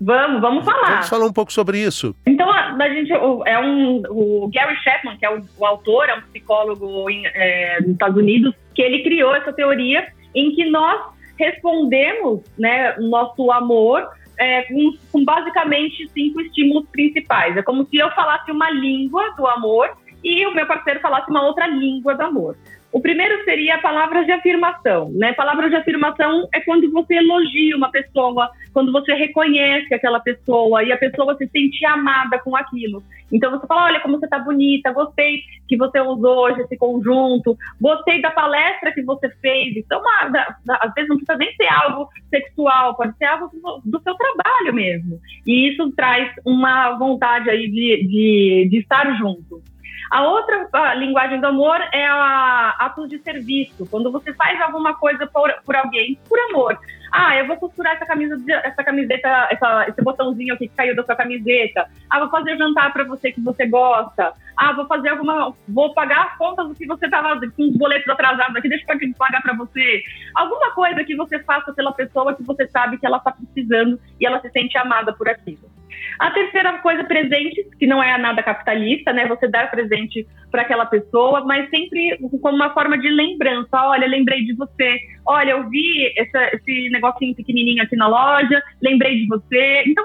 Vamos, 0.00 0.40
vamos 0.40 0.64
falar. 0.64 0.90
Vamos 0.90 1.08
falar 1.08 1.26
um 1.26 1.32
pouco 1.32 1.52
sobre 1.52 1.78
isso. 1.78 2.16
Então, 2.26 2.50
a, 2.50 2.74
a 2.74 2.88
gente, 2.88 3.12
é 3.12 3.58
um, 3.60 4.02
o 4.10 4.50
Gary 4.52 4.76
Chapman, 4.82 5.16
que 5.16 5.24
é 5.24 5.30
o, 5.30 5.44
o 5.56 5.64
autor, 5.64 6.08
é 6.08 6.14
um 6.14 6.22
psicólogo 6.22 7.08
em, 7.08 7.24
é, 7.26 7.80
nos 7.80 7.90
Estados 7.90 8.16
Unidos, 8.16 8.52
que 8.74 8.82
ele 8.82 9.04
criou 9.04 9.32
essa 9.32 9.52
teoria 9.52 10.08
em 10.34 10.52
que 10.56 10.68
nós 10.68 11.00
respondemos 11.38 12.40
né, 12.58 12.96
nosso 12.98 13.52
amor 13.52 14.08
é, 14.42 14.62
com, 14.62 14.92
com 15.12 15.24
basicamente 15.24 16.08
cinco 16.08 16.40
estímulos 16.40 16.88
principais. 16.90 17.56
É 17.56 17.62
como 17.62 17.86
se 17.86 17.96
eu 17.96 18.10
falasse 18.10 18.50
uma 18.50 18.70
língua 18.70 19.30
do 19.36 19.46
amor 19.46 19.96
e 20.22 20.46
o 20.46 20.54
meu 20.54 20.66
parceiro 20.66 21.00
falasse 21.00 21.30
uma 21.30 21.44
outra 21.46 21.66
língua 21.66 22.14
do 22.14 22.22
amor. 22.22 22.56
O 22.92 23.00
primeiro 23.00 23.42
seria 23.44 23.78
palavras 23.78 24.26
de 24.26 24.32
afirmação, 24.32 25.10
né? 25.14 25.32
Palavras 25.32 25.70
de 25.70 25.76
afirmação 25.76 26.46
é 26.52 26.60
quando 26.60 26.92
você 26.92 27.14
elogia 27.14 27.74
uma 27.74 27.90
pessoa, 27.90 28.50
quando 28.70 28.92
você 28.92 29.14
reconhece 29.14 29.94
aquela 29.94 30.20
pessoa 30.20 30.84
e 30.84 30.92
a 30.92 30.98
pessoa 30.98 31.34
se 31.36 31.48
sente 31.48 31.84
amada 31.86 32.38
com 32.40 32.54
aquilo. 32.54 33.02
Então 33.32 33.50
você 33.50 33.66
fala, 33.66 33.84
olha 33.84 34.00
como 34.00 34.20
você 34.20 34.28
tá 34.28 34.38
bonita, 34.38 34.92
gostei 34.92 35.40
que 35.66 35.74
você 35.74 36.00
usou 36.02 36.40
hoje 36.40 36.60
esse 36.60 36.76
conjunto, 36.76 37.56
gostei 37.80 38.20
da 38.20 38.30
palestra 38.30 38.92
que 38.92 39.02
você 39.02 39.30
fez. 39.40 39.74
Então, 39.74 39.98
uma, 39.98 40.28
da, 40.28 40.56
da, 40.62 40.76
às 40.82 40.92
vezes 40.92 41.08
não 41.08 41.16
precisa 41.16 41.38
nem 41.38 41.54
ser 41.54 41.72
algo 41.72 42.10
sexual, 42.28 42.94
pode 42.94 43.16
ser 43.16 43.24
algo 43.24 43.50
do, 43.82 44.02
seu 44.02 44.14
trabalho 44.14 44.74
mesmo. 44.74 45.18
E 45.46 45.70
isso 45.70 45.90
traz 45.92 46.30
uma 46.44 46.90
vontade 46.98 47.48
aí 47.48 47.70
de, 47.70 48.06
de, 48.06 48.68
de 48.70 48.78
estar 48.80 49.16
junto. 49.16 49.62
A 50.10 50.22
outra 50.22 50.68
a 50.72 50.94
linguagem 50.94 51.40
do 51.40 51.46
amor 51.46 51.80
é 51.92 52.06
a 52.06 52.76
atos 52.78 53.08
de 53.08 53.18
serviço, 53.18 53.86
quando 53.90 54.10
você 54.10 54.32
faz 54.34 54.60
alguma 54.60 54.94
coisa 54.94 55.26
por, 55.26 55.52
por 55.64 55.76
alguém 55.76 56.18
por 56.28 56.38
amor. 56.50 56.78
Ah, 57.12 57.36
eu 57.36 57.46
vou 57.46 57.58
costurar 57.58 57.94
essa 57.94 58.06
camisa, 58.06 58.42
essa 58.64 58.82
camiseta, 58.82 59.28
essa, 59.50 59.86
esse 59.88 60.02
botãozinho 60.02 60.54
aqui 60.54 60.66
que 60.66 60.74
caiu 60.74 60.96
da 60.96 61.04
sua 61.04 61.14
camiseta. 61.14 61.86
Ah, 62.08 62.20
vou 62.20 62.30
fazer 62.30 62.56
jantar 62.56 62.90
para 62.90 63.04
você 63.04 63.30
que 63.30 63.40
você 63.40 63.66
gosta. 63.66 64.32
Ah, 64.56 64.72
vou 64.72 64.86
fazer 64.86 65.10
alguma, 65.10 65.52
vou 65.68 65.92
pagar 65.92 66.28
as 66.28 66.38
contas 66.38 66.68
do 66.68 66.74
que 66.74 66.86
você 66.86 67.08
tava 67.10 67.38
com 67.38 67.68
os 67.68 67.76
boletos 67.76 68.08
atrasados 68.08 68.56
aqui, 68.56 68.68
deixa 68.68 68.86
eu 68.88 69.14
pagar 69.18 69.42
para 69.42 69.54
você. 69.54 70.02
Alguma 70.34 70.70
coisa 70.72 71.04
que 71.04 71.14
você 71.14 71.38
faça 71.42 71.72
pela 71.74 71.92
pessoa 71.92 72.34
que 72.34 72.42
você 72.42 72.66
sabe 72.68 72.96
que 72.96 73.06
ela 73.06 73.18
está 73.18 73.32
precisando 73.32 74.00
e 74.18 74.26
ela 74.26 74.40
se 74.40 74.48
sente 74.50 74.78
amada 74.78 75.12
por 75.12 75.28
aquilo. 75.28 75.71
A 76.18 76.30
terceira 76.30 76.78
coisa, 76.78 77.04
presentes, 77.04 77.64
que 77.78 77.86
não 77.86 78.02
é 78.02 78.16
nada 78.18 78.42
capitalista, 78.42 79.12
né? 79.12 79.26
Você 79.26 79.48
dar 79.48 79.70
presente 79.70 80.26
para 80.50 80.62
aquela 80.62 80.86
pessoa, 80.86 81.44
mas 81.44 81.68
sempre 81.70 82.18
como 82.40 82.56
uma 82.56 82.72
forma 82.74 82.98
de 82.98 83.08
lembrança. 83.08 83.68
Olha, 83.72 84.06
lembrei 84.06 84.44
de 84.44 84.54
você. 84.54 84.98
Olha, 85.26 85.52
eu 85.52 85.68
vi 85.68 86.12
essa, 86.16 86.54
esse 86.54 86.90
negocinho 86.90 87.34
pequenininho 87.34 87.82
aqui 87.82 87.96
na 87.96 88.08
loja, 88.08 88.62
lembrei 88.82 89.16
de 89.20 89.26
você. 89.26 89.84
Então, 89.86 90.04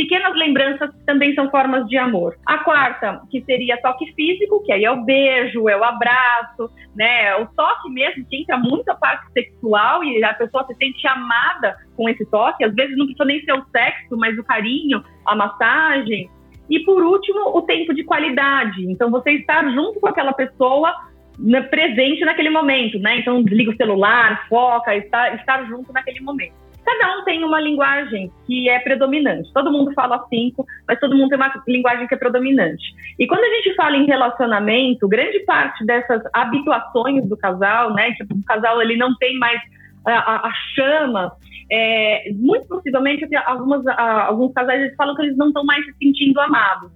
pequenas 0.00 0.34
lembranças 0.34 0.90
também 1.04 1.34
são 1.34 1.50
formas 1.50 1.86
de 1.86 1.98
amor. 1.98 2.34
A 2.46 2.58
quarta, 2.58 3.20
que 3.30 3.42
seria 3.42 3.80
toque 3.82 4.10
físico, 4.14 4.62
que 4.64 4.72
aí 4.72 4.82
é 4.82 4.90
o 4.90 5.04
beijo, 5.04 5.68
é 5.68 5.76
o 5.76 5.84
abraço, 5.84 6.70
né? 6.96 7.36
O 7.36 7.46
toque 7.54 7.90
mesmo, 7.90 8.24
que 8.24 8.40
entra 8.40 8.56
muito 8.56 8.88
a 8.88 8.94
parte 8.94 9.30
sexual 9.32 10.02
e 10.02 10.24
a 10.24 10.32
pessoa 10.32 10.66
se 10.66 10.74
sente 10.76 11.06
amada 11.06 11.76
com 11.94 12.08
esse 12.08 12.24
toque. 12.30 12.64
Às 12.64 12.74
vezes 12.74 12.96
não 12.96 13.04
precisa 13.04 13.26
nem 13.26 13.42
ser 13.42 13.52
o 13.52 13.66
sexo, 13.70 14.16
mas 14.16 14.38
o 14.38 14.44
carinho, 14.44 15.04
a 15.26 15.36
massagem. 15.36 16.30
E 16.70 16.80
por 16.80 17.02
último, 17.02 17.54
o 17.54 17.60
tempo 17.62 17.92
de 17.92 18.02
qualidade. 18.02 18.90
Então, 18.90 19.10
você 19.10 19.32
estar 19.32 19.68
junto 19.70 20.00
com 20.00 20.08
aquela 20.08 20.32
pessoa 20.32 20.94
né, 21.38 21.60
presente 21.60 22.24
naquele 22.24 22.48
momento, 22.48 22.98
né? 22.98 23.18
Então, 23.18 23.42
desliga 23.42 23.72
o 23.72 23.76
celular, 23.76 24.46
foca, 24.48 24.96
estar, 24.96 25.34
estar 25.34 25.66
junto 25.66 25.92
naquele 25.92 26.20
momento. 26.20 26.59
Cada 26.90 27.16
um 27.16 27.24
tem 27.24 27.44
uma 27.44 27.60
linguagem 27.60 28.32
que 28.46 28.68
é 28.68 28.80
predominante. 28.80 29.52
Todo 29.52 29.70
mundo 29.70 29.92
fala 29.92 30.26
cinco, 30.28 30.66
mas 30.88 30.98
todo 30.98 31.16
mundo 31.16 31.28
tem 31.28 31.38
uma 31.38 31.52
linguagem 31.68 32.08
que 32.08 32.14
é 32.14 32.18
predominante. 32.18 32.82
E 33.16 33.28
quando 33.28 33.44
a 33.44 33.54
gente 33.56 33.74
fala 33.76 33.96
em 33.96 34.06
relacionamento, 34.06 35.06
grande 35.06 35.38
parte 35.40 35.86
dessas 35.86 36.20
habituações 36.32 37.28
do 37.28 37.36
casal, 37.36 37.94
né? 37.94 38.10
Que 38.12 38.24
o 38.24 38.44
casal 38.44 38.82
ele 38.82 38.96
não 38.96 39.16
tem 39.18 39.38
mais 39.38 39.60
a, 40.04 40.48
a, 40.48 40.52
chama 40.74 41.32
é, 41.70 42.32
muito 42.32 42.66
possivelmente, 42.66 43.24
algumas, 43.46 43.86
alguns 43.86 44.52
casais 44.52 44.82
eles 44.82 44.96
falam 44.96 45.14
que 45.14 45.22
eles 45.22 45.36
não 45.36 45.48
estão 45.48 45.64
mais 45.64 45.84
se 45.84 45.92
sentindo 45.92 46.40
amados. 46.40 46.90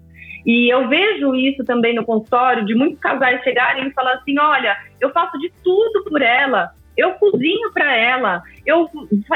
E 0.44 0.68
eu 0.68 0.88
vejo 0.88 1.36
isso 1.36 1.64
também 1.64 1.94
no 1.94 2.04
consultório, 2.04 2.66
de 2.66 2.74
muitos 2.74 2.98
casais 2.98 3.42
chegarem 3.44 3.86
e 3.86 3.92
falar 3.92 4.14
assim: 4.14 4.36
olha, 4.40 4.76
eu 5.00 5.10
faço 5.10 5.38
de 5.38 5.52
tudo 5.62 6.04
por 6.04 6.20
ela, 6.20 6.70
eu 6.96 7.14
cozinho 7.14 7.72
para 7.72 7.94
ela, 7.96 8.42
eu, 8.64 8.88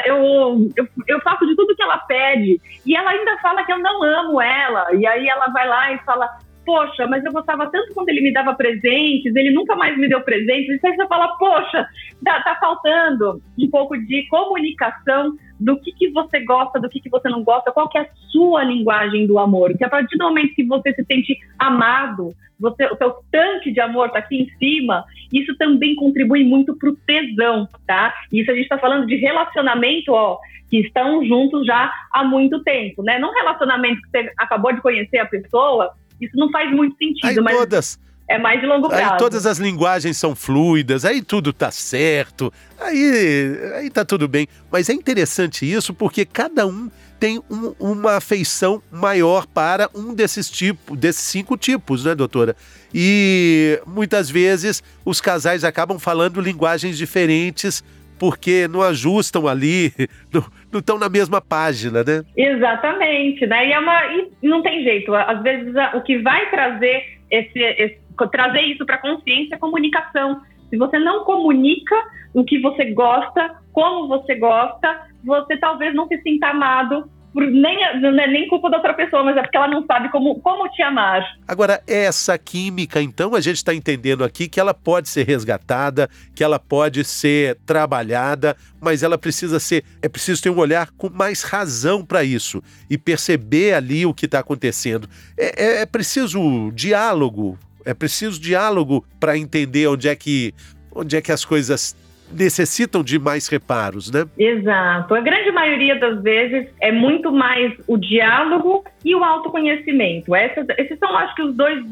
eu, 0.04 0.70
eu, 0.76 0.88
eu, 1.06 1.20
faço 1.20 1.46
de 1.46 1.56
tudo 1.56 1.74
que 1.74 1.82
ela 1.82 1.98
pede, 1.98 2.60
e 2.86 2.96
ela 2.96 3.10
ainda 3.10 3.38
fala 3.38 3.64
que 3.64 3.72
eu 3.72 3.78
não 3.78 4.02
amo 4.02 4.40
ela, 4.40 4.94
e 4.94 5.06
aí 5.06 5.28
ela 5.28 5.48
vai 5.48 5.68
lá 5.68 5.92
e 5.92 5.98
fala: 5.98 6.38
poxa, 6.68 7.06
mas 7.06 7.24
eu 7.24 7.32
gostava 7.32 7.66
tanto 7.70 7.94
quando 7.94 8.10
ele 8.10 8.20
me 8.20 8.30
dava 8.30 8.52
presentes, 8.52 9.34
ele 9.34 9.50
nunca 9.50 9.74
mais 9.74 9.96
me 9.96 10.06
deu 10.06 10.20
presentes. 10.20 10.78
E 10.82 10.86
aí 10.86 10.94
você 10.94 11.06
fala, 11.06 11.28
poxa, 11.38 11.88
tá, 12.22 12.42
tá 12.42 12.58
faltando 12.60 13.40
um 13.58 13.70
pouco 13.70 13.96
de 13.96 14.28
comunicação 14.28 15.34
do 15.58 15.80
que, 15.80 15.92
que 15.92 16.10
você 16.10 16.44
gosta, 16.44 16.78
do 16.78 16.90
que, 16.90 17.00
que 17.00 17.08
você 17.08 17.30
não 17.30 17.42
gosta, 17.42 17.72
qual 17.72 17.88
que 17.88 17.96
é 17.96 18.02
a 18.02 18.08
sua 18.30 18.64
linguagem 18.64 19.26
do 19.26 19.38
amor. 19.38 19.74
Que 19.78 19.84
a 19.84 19.88
partir 19.88 20.18
do 20.18 20.24
momento 20.26 20.54
que 20.54 20.62
você 20.62 20.92
se 20.92 21.02
sente 21.06 21.38
amado, 21.58 22.34
você, 22.60 22.84
o 22.84 22.96
seu 22.98 23.14
tanque 23.32 23.72
de 23.72 23.80
amor 23.80 24.10
tá 24.10 24.18
aqui 24.18 24.36
em 24.42 24.50
cima, 24.58 25.06
isso 25.32 25.56
também 25.56 25.94
contribui 25.94 26.44
muito 26.44 26.76
pro 26.76 26.94
tesão, 27.06 27.66
tá? 27.86 28.12
Isso 28.30 28.50
a 28.50 28.54
gente 28.54 28.68
tá 28.68 28.76
falando 28.76 29.06
de 29.06 29.16
relacionamento, 29.16 30.12
ó, 30.12 30.38
que 30.68 30.80
estão 30.80 31.24
juntos 31.24 31.64
já 31.64 31.90
há 32.12 32.24
muito 32.24 32.62
tempo, 32.62 33.02
né? 33.02 33.18
Num 33.18 33.32
relacionamento 33.32 34.02
que 34.02 34.10
você 34.10 34.30
acabou 34.36 34.70
de 34.74 34.82
conhecer 34.82 35.16
a 35.16 35.24
pessoa, 35.24 35.94
isso 36.20 36.36
não 36.36 36.50
faz 36.50 36.70
muito 36.74 36.96
sentido, 36.96 37.26
aí 37.26 37.40
mas 37.40 37.56
todas, 37.56 37.98
é 38.28 38.38
mais 38.38 38.60
de 38.60 38.66
longo 38.66 38.88
prazo. 38.88 39.12
Aí 39.12 39.18
todas 39.18 39.46
as 39.46 39.58
linguagens 39.58 40.16
são 40.18 40.36
fluidas, 40.36 41.04
aí 41.06 41.22
tudo 41.22 41.50
tá 41.50 41.70
certo, 41.70 42.52
aí, 42.78 43.58
aí 43.76 43.90
tá 43.90 44.04
tudo 44.04 44.28
bem. 44.28 44.46
Mas 44.70 44.90
é 44.90 44.92
interessante 44.92 45.70
isso 45.70 45.94
porque 45.94 46.26
cada 46.26 46.66
um 46.66 46.90
tem 47.18 47.42
um, 47.50 47.74
uma 47.80 48.16
afeição 48.16 48.82
maior 48.92 49.46
para 49.46 49.88
um 49.94 50.14
desses 50.14 50.50
tipos, 50.50 50.96
desses 50.96 51.22
cinco 51.22 51.56
tipos, 51.56 52.04
né, 52.04 52.14
doutora? 52.14 52.54
E 52.92 53.80
muitas 53.86 54.28
vezes 54.28 54.82
os 55.06 55.22
casais 55.22 55.64
acabam 55.64 55.98
falando 55.98 56.40
linguagens 56.40 56.98
diferentes 56.98 57.82
porque 58.18 58.68
não 58.68 58.82
ajustam 58.82 59.48
ali, 59.48 59.92
não 60.30 60.44
estão 60.72 60.98
na 60.98 61.08
mesma 61.08 61.40
página, 61.40 62.04
né? 62.04 62.22
Exatamente, 62.36 63.46
né? 63.46 63.68
E, 63.68 63.72
é 63.72 63.78
uma, 63.78 64.06
e 64.06 64.30
não 64.42 64.62
tem 64.62 64.82
jeito. 64.82 65.14
Às 65.14 65.42
vezes 65.42 65.74
o 65.94 66.00
que 66.02 66.18
vai 66.18 66.50
trazer 66.50 67.18
esse, 67.30 67.58
esse 67.58 67.98
trazer 68.32 68.62
isso 68.62 68.84
para 68.84 68.96
a 68.96 69.00
consciência 69.00 69.54
é 69.54 69.58
comunicação. 69.58 70.40
Se 70.68 70.76
você 70.76 70.98
não 70.98 71.24
comunica 71.24 71.94
o 72.34 72.44
que 72.44 72.60
você 72.60 72.92
gosta, 72.92 73.56
como 73.72 74.08
você 74.08 74.34
gosta, 74.34 75.06
você 75.24 75.56
talvez 75.56 75.94
não 75.94 76.06
se 76.08 76.20
sinta 76.22 76.48
amado 76.48 77.08
por 77.38 77.46
nem, 77.46 77.78
não 78.00 78.20
é 78.20 78.26
nem 78.26 78.48
culpa 78.48 78.68
da 78.68 78.78
outra 78.78 78.92
pessoa, 78.92 79.22
mas 79.22 79.36
é 79.36 79.42
porque 79.42 79.56
ela 79.56 79.68
não 79.68 79.86
sabe 79.86 80.10
como, 80.10 80.40
como 80.40 80.68
te 80.70 80.82
amar. 80.82 81.22
Agora, 81.46 81.80
essa 81.86 82.36
química, 82.36 83.00
então, 83.00 83.32
a 83.36 83.40
gente 83.40 83.58
está 83.58 83.72
entendendo 83.72 84.24
aqui 84.24 84.48
que 84.48 84.58
ela 84.58 84.74
pode 84.74 85.08
ser 85.08 85.24
resgatada, 85.24 86.10
que 86.34 86.42
ela 86.42 86.58
pode 86.58 87.04
ser 87.04 87.56
trabalhada, 87.64 88.56
mas 88.80 89.04
ela 89.04 89.16
precisa 89.16 89.60
ser. 89.60 89.84
É 90.02 90.08
preciso 90.08 90.42
ter 90.42 90.50
um 90.50 90.58
olhar 90.58 90.90
com 90.98 91.08
mais 91.10 91.44
razão 91.44 92.04
para 92.04 92.24
isso 92.24 92.60
e 92.90 92.98
perceber 92.98 93.74
ali 93.74 94.04
o 94.04 94.12
que 94.12 94.24
está 94.24 94.40
acontecendo. 94.40 95.08
É, 95.38 95.64
é, 95.64 95.82
é 95.82 95.86
preciso 95.86 96.72
diálogo. 96.74 97.56
É 97.84 97.94
preciso 97.94 98.40
diálogo 98.40 99.06
para 99.20 99.38
entender 99.38 99.86
onde 99.86 100.08
é 100.08 100.16
que 100.16 100.52
onde 100.92 101.16
é 101.16 101.22
que 101.22 101.30
as 101.30 101.44
coisas 101.44 101.94
necessitam 102.30 103.02
de 103.02 103.18
mais 103.18 103.48
reparos, 103.48 104.10
né? 104.10 104.26
Exato. 104.38 105.14
A 105.14 105.20
grande 105.20 105.50
maioria 105.50 105.98
das 105.98 106.22
vezes 106.22 106.68
é 106.80 106.92
muito 106.92 107.32
mais 107.32 107.72
o 107.86 107.96
diálogo 107.96 108.84
e 109.04 109.14
o 109.14 109.24
autoconhecimento. 109.24 110.34
Essas, 110.34 110.66
esses 110.76 110.98
são, 110.98 111.16
acho 111.16 111.34
que, 111.34 111.42
os 111.42 111.54
dois, 111.54 111.84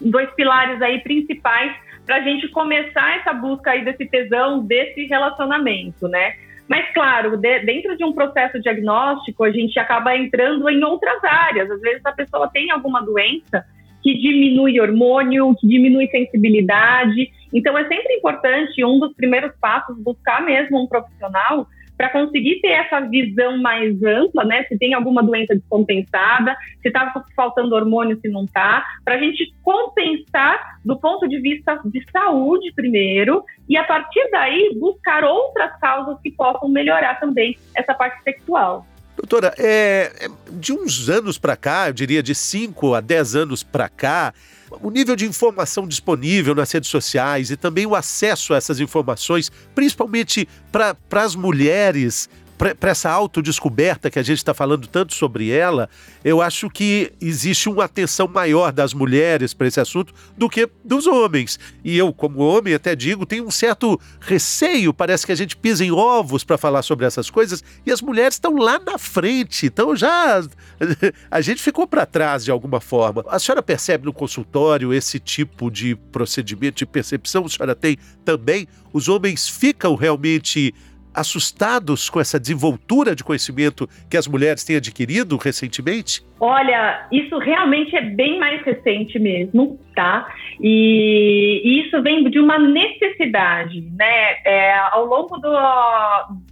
dois 0.00 0.30
pilares 0.34 0.80
aí 0.82 1.00
principais 1.00 1.72
para 2.06 2.16
a 2.16 2.20
gente 2.20 2.48
começar 2.48 3.16
essa 3.18 3.32
busca 3.32 3.70
aí 3.70 3.84
desse 3.84 4.04
tesão, 4.06 4.64
desse 4.64 5.04
relacionamento, 5.06 6.06
né? 6.08 6.34
Mas, 6.68 6.92
claro, 6.94 7.36
de, 7.36 7.60
dentro 7.60 7.96
de 7.96 8.04
um 8.04 8.12
processo 8.12 8.60
diagnóstico, 8.60 9.44
a 9.44 9.50
gente 9.50 9.78
acaba 9.78 10.16
entrando 10.16 10.68
em 10.68 10.82
outras 10.82 11.22
áreas. 11.24 11.70
Às 11.70 11.80
vezes 11.80 12.04
a 12.04 12.12
pessoa 12.12 12.48
tem 12.48 12.70
alguma 12.70 13.02
doença 13.02 13.64
que 14.04 14.14
diminui 14.18 14.78
hormônio, 14.78 15.56
que 15.58 15.66
diminui 15.66 16.06
sensibilidade. 16.08 17.32
Então, 17.54 17.76
é 17.78 17.88
sempre 17.88 18.14
importante, 18.16 18.84
um 18.84 19.00
dos 19.00 19.14
primeiros 19.14 19.52
passos, 19.58 19.96
buscar 19.98 20.44
mesmo 20.44 20.82
um 20.82 20.86
profissional 20.86 21.66
para 21.96 22.10
conseguir 22.10 22.60
ter 22.60 22.72
essa 22.72 23.00
visão 23.00 23.56
mais 23.56 24.02
ampla, 24.02 24.44
né? 24.44 24.64
Se 24.64 24.76
tem 24.76 24.92
alguma 24.92 25.22
doença 25.22 25.54
descompensada, 25.54 26.54
se 26.82 26.88
está 26.88 27.14
faltando 27.34 27.74
hormônio, 27.74 28.18
se 28.20 28.28
não 28.28 28.44
está, 28.44 28.84
para 29.04 29.14
a 29.14 29.18
gente 29.18 29.54
compensar 29.62 30.60
do 30.84 30.98
ponto 30.98 31.26
de 31.26 31.40
vista 31.40 31.80
de 31.84 32.04
saúde 32.10 32.72
primeiro 32.74 33.42
e 33.68 33.76
a 33.76 33.84
partir 33.84 34.28
daí 34.30 34.76
buscar 34.78 35.24
outras 35.24 35.78
causas 35.78 36.20
que 36.20 36.32
possam 36.32 36.68
melhorar 36.68 37.20
também 37.20 37.56
essa 37.74 37.94
parte 37.94 38.22
sexual. 38.22 38.84
Doutora, 39.16 39.54
é, 39.58 40.12
é, 40.20 40.28
de 40.50 40.72
uns 40.72 41.08
anos 41.08 41.38
para 41.38 41.56
cá, 41.56 41.88
eu 41.88 41.92
diria 41.92 42.22
de 42.22 42.34
5 42.34 42.94
a 42.94 43.00
10 43.00 43.36
anos 43.36 43.62
para 43.62 43.88
cá, 43.88 44.34
o 44.82 44.90
nível 44.90 45.14
de 45.14 45.24
informação 45.24 45.86
disponível 45.86 46.54
nas 46.54 46.70
redes 46.72 46.90
sociais 46.90 47.50
e 47.50 47.56
também 47.56 47.86
o 47.86 47.94
acesso 47.94 48.52
a 48.52 48.56
essas 48.56 48.80
informações, 48.80 49.52
principalmente 49.74 50.48
para 50.72 50.96
as 51.12 51.36
mulheres, 51.36 52.28
para 52.56 52.90
essa 52.90 53.10
autodescoberta 53.10 54.10
que 54.10 54.18
a 54.18 54.22
gente 54.22 54.38
está 54.38 54.54
falando 54.54 54.86
tanto 54.86 55.14
sobre 55.14 55.50
ela, 55.50 55.88
eu 56.24 56.40
acho 56.40 56.70
que 56.70 57.12
existe 57.20 57.68
uma 57.68 57.84
atenção 57.84 58.28
maior 58.28 58.72
das 58.72 58.94
mulheres 58.94 59.52
para 59.52 59.66
esse 59.66 59.80
assunto 59.80 60.14
do 60.36 60.48
que 60.48 60.68
dos 60.84 61.06
homens. 61.06 61.58
E 61.82 61.96
eu, 61.96 62.12
como 62.12 62.40
homem, 62.40 62.74
até 62.74 62.94
digo, 62.94 63.26
tenho 63.26 63.46
um 63.46 63.50
certo 63.50 64.00
receio, 64.20 64.94
parece 64.94 65.26
que 65.26 65.32
a 65.32 65.36
gente 65.36 65.56
pisa 65.56 65.84
em 65.84 65.90
ovos 65.90 66.44
para 66.44 66.56
falar 66.56 66.82
sobre 66.82 67.06
essas 67.06 67.28
coisas, 67.28 67.62
e 67.84 67.90
as 67.90 68.00
mulheres 68.00 68.34
estão 68.34 68.56
lá 68.56 68.78
na 68.78 68.98
frente, 68.98 69.66
então 69.66 69.94
já 69.96 70.42
a 71.30 71.40
gente 71.40 71.62
ficou 71.62 71.86
para 71.86 72.06
trás 72.06 72.44
de 72.44 72.50
alguma 72.50 72.80
forma. 72.80 73.24
A 73.28 73.38
senhora 73.38 73.62
percebe 73.62 74.04
no 74.04 74.12
consultório 74.12 74.92
esse 74.92 75.18
tipo 75.18 75.70
de 75.70 75.94
procedimento 75.94 76.78
de 76.78 76.86
percepção? 76.86 77.44
A 77.44 77.48
senhora 77.48 77.74
tem 77.74 77.98
também? 78.24 78.68
Os 78.92 79.08
homens 79.08 79.48
ficam 79.48 79.94
realmente 79.96 80.72
assustados 81.14 82.10
com 82.10 82.20
essa 82.20 82.38
desenvoltura 82.38 83.14
de 83.14 83.22
conhecimento 83.22 83.88
que 84.10 84.16
as 84.16 84.26
mulheres 84.26 84.64
têm 84.64 84.76
adquirido 84.76 85.36
recentemente? 85.36 86.22
Olha, 86.40 87.06
isso 87.12 87.38
realmente 87.38 87.96
é 87.96 88.02
bem 88.02 88.38
mais 88.38 88.62
recente 88.62 89.18
mesmo, 89.18 89.78
tá? 89.94 90.26
E, 90.60 91.62
e 91.64 91.86
isso 91.86 92.02
vem 92.02 92.28
de 92.28 92.38
uma 92.38 92.58
necessidade, 92.58 93.80
né? 93.96 94.36
É, 94.44 94.74
ao 94.92 95.06
longo 95.06 95.38
do, 95.38 95.50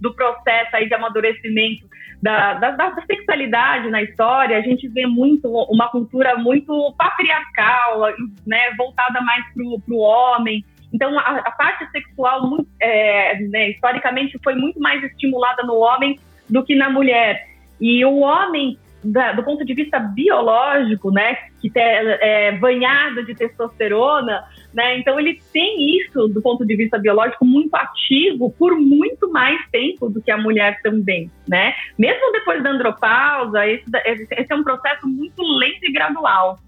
do 0.01 0.13
processo 0.13 0.75
aí 0.75 0.87
de 0.87 0.93
amadurecimento 0.93 1.85
da, 2.23 2.53
da, 2.53 2.71
da, 2.71 3.03
sexualidade 3.05 3.89
na 3.89 4.01
história, 4.01 4.57
a 4.57 4.61
gente 4.61 4.87
vê 4.87 5.05
muito 5.05 5.49
uma 5.49 5.89
cultura 5.89 6.37
muito 6.37 6.93
patriarcal, 6.97 8.13
né? 8.47 8.73
Voltada 8.77 9.19
mais 9.21 9.43
para 9.53 9.63
o 9.93 9.99
homem, 9.99 10.63
então, 10.93 11.17
a, 11.17 11.37
a 11.39 11.51
parte 11.51 11.89
sexual, 11.91 12.47
muito, 12.47 12.67
é, 12.79 13.39
né, 13.39 13.71
historicamente, 13.71 14.39
foi 14.43 14.53
muito 14.53 14.79
mais 14.79 15.03
estimulada 15.03 15.63
no 15.63 15.75
homem 15.75 16.19
do 16.47 16.63
que 16.63 16.75
na 16.75 16.89
mulher. 16.89 17.47
E 17.81 18.05
o 18.05 18.19
homem, 18.19 18.77
da, 19.03 19.31
do 19.31 19.43
ponto 19.43 19.65
de 19.65 19.73
vista 19.73 19.99
biológico, 19.99 21.11
né, 21.11 21.35
que 21.59 21.71
é, 21.75 22.49
é 22.49 22.51
banhado 22.51 23.25
de 23.25 23.33
testosterona, 23.33 24.43
né, 24.71 24.99
então 24.99 25.19
ele 25.19 25.41
tem 25.51 25.97
isso, 25.97 26.27
do 26.27 26.41
ponto 26.41 26.63
de 26.63 26.75
vista 26.75 26.99
biológico, 26.99 27.43
muito 27.43 27.73
ativo 27.75 28.51
por 28.51 28.79
muito 28.79 29.31
mais 29.31 29.59
tempo 29.71 30.09
do 30.09 30.21
que 30.21 30.29
a 30.29 30.37
mulher 30.37 30.79
também, 30.83 31.31
né? 31.47 31.73
Mesmo 31.97 32.31
depois 32.31 32.61
da 32.61 32.69
andropausa, 32.69 33.65
esse, 33.65 33.85
esse 34.31 34.53
é 34.53 34.55
um 34.55 34.63
processo 34.63 35.07
muito 35.07 35.41
lento 35.41 35.83
e 35.83 35.91
gradual. 35.91 36.59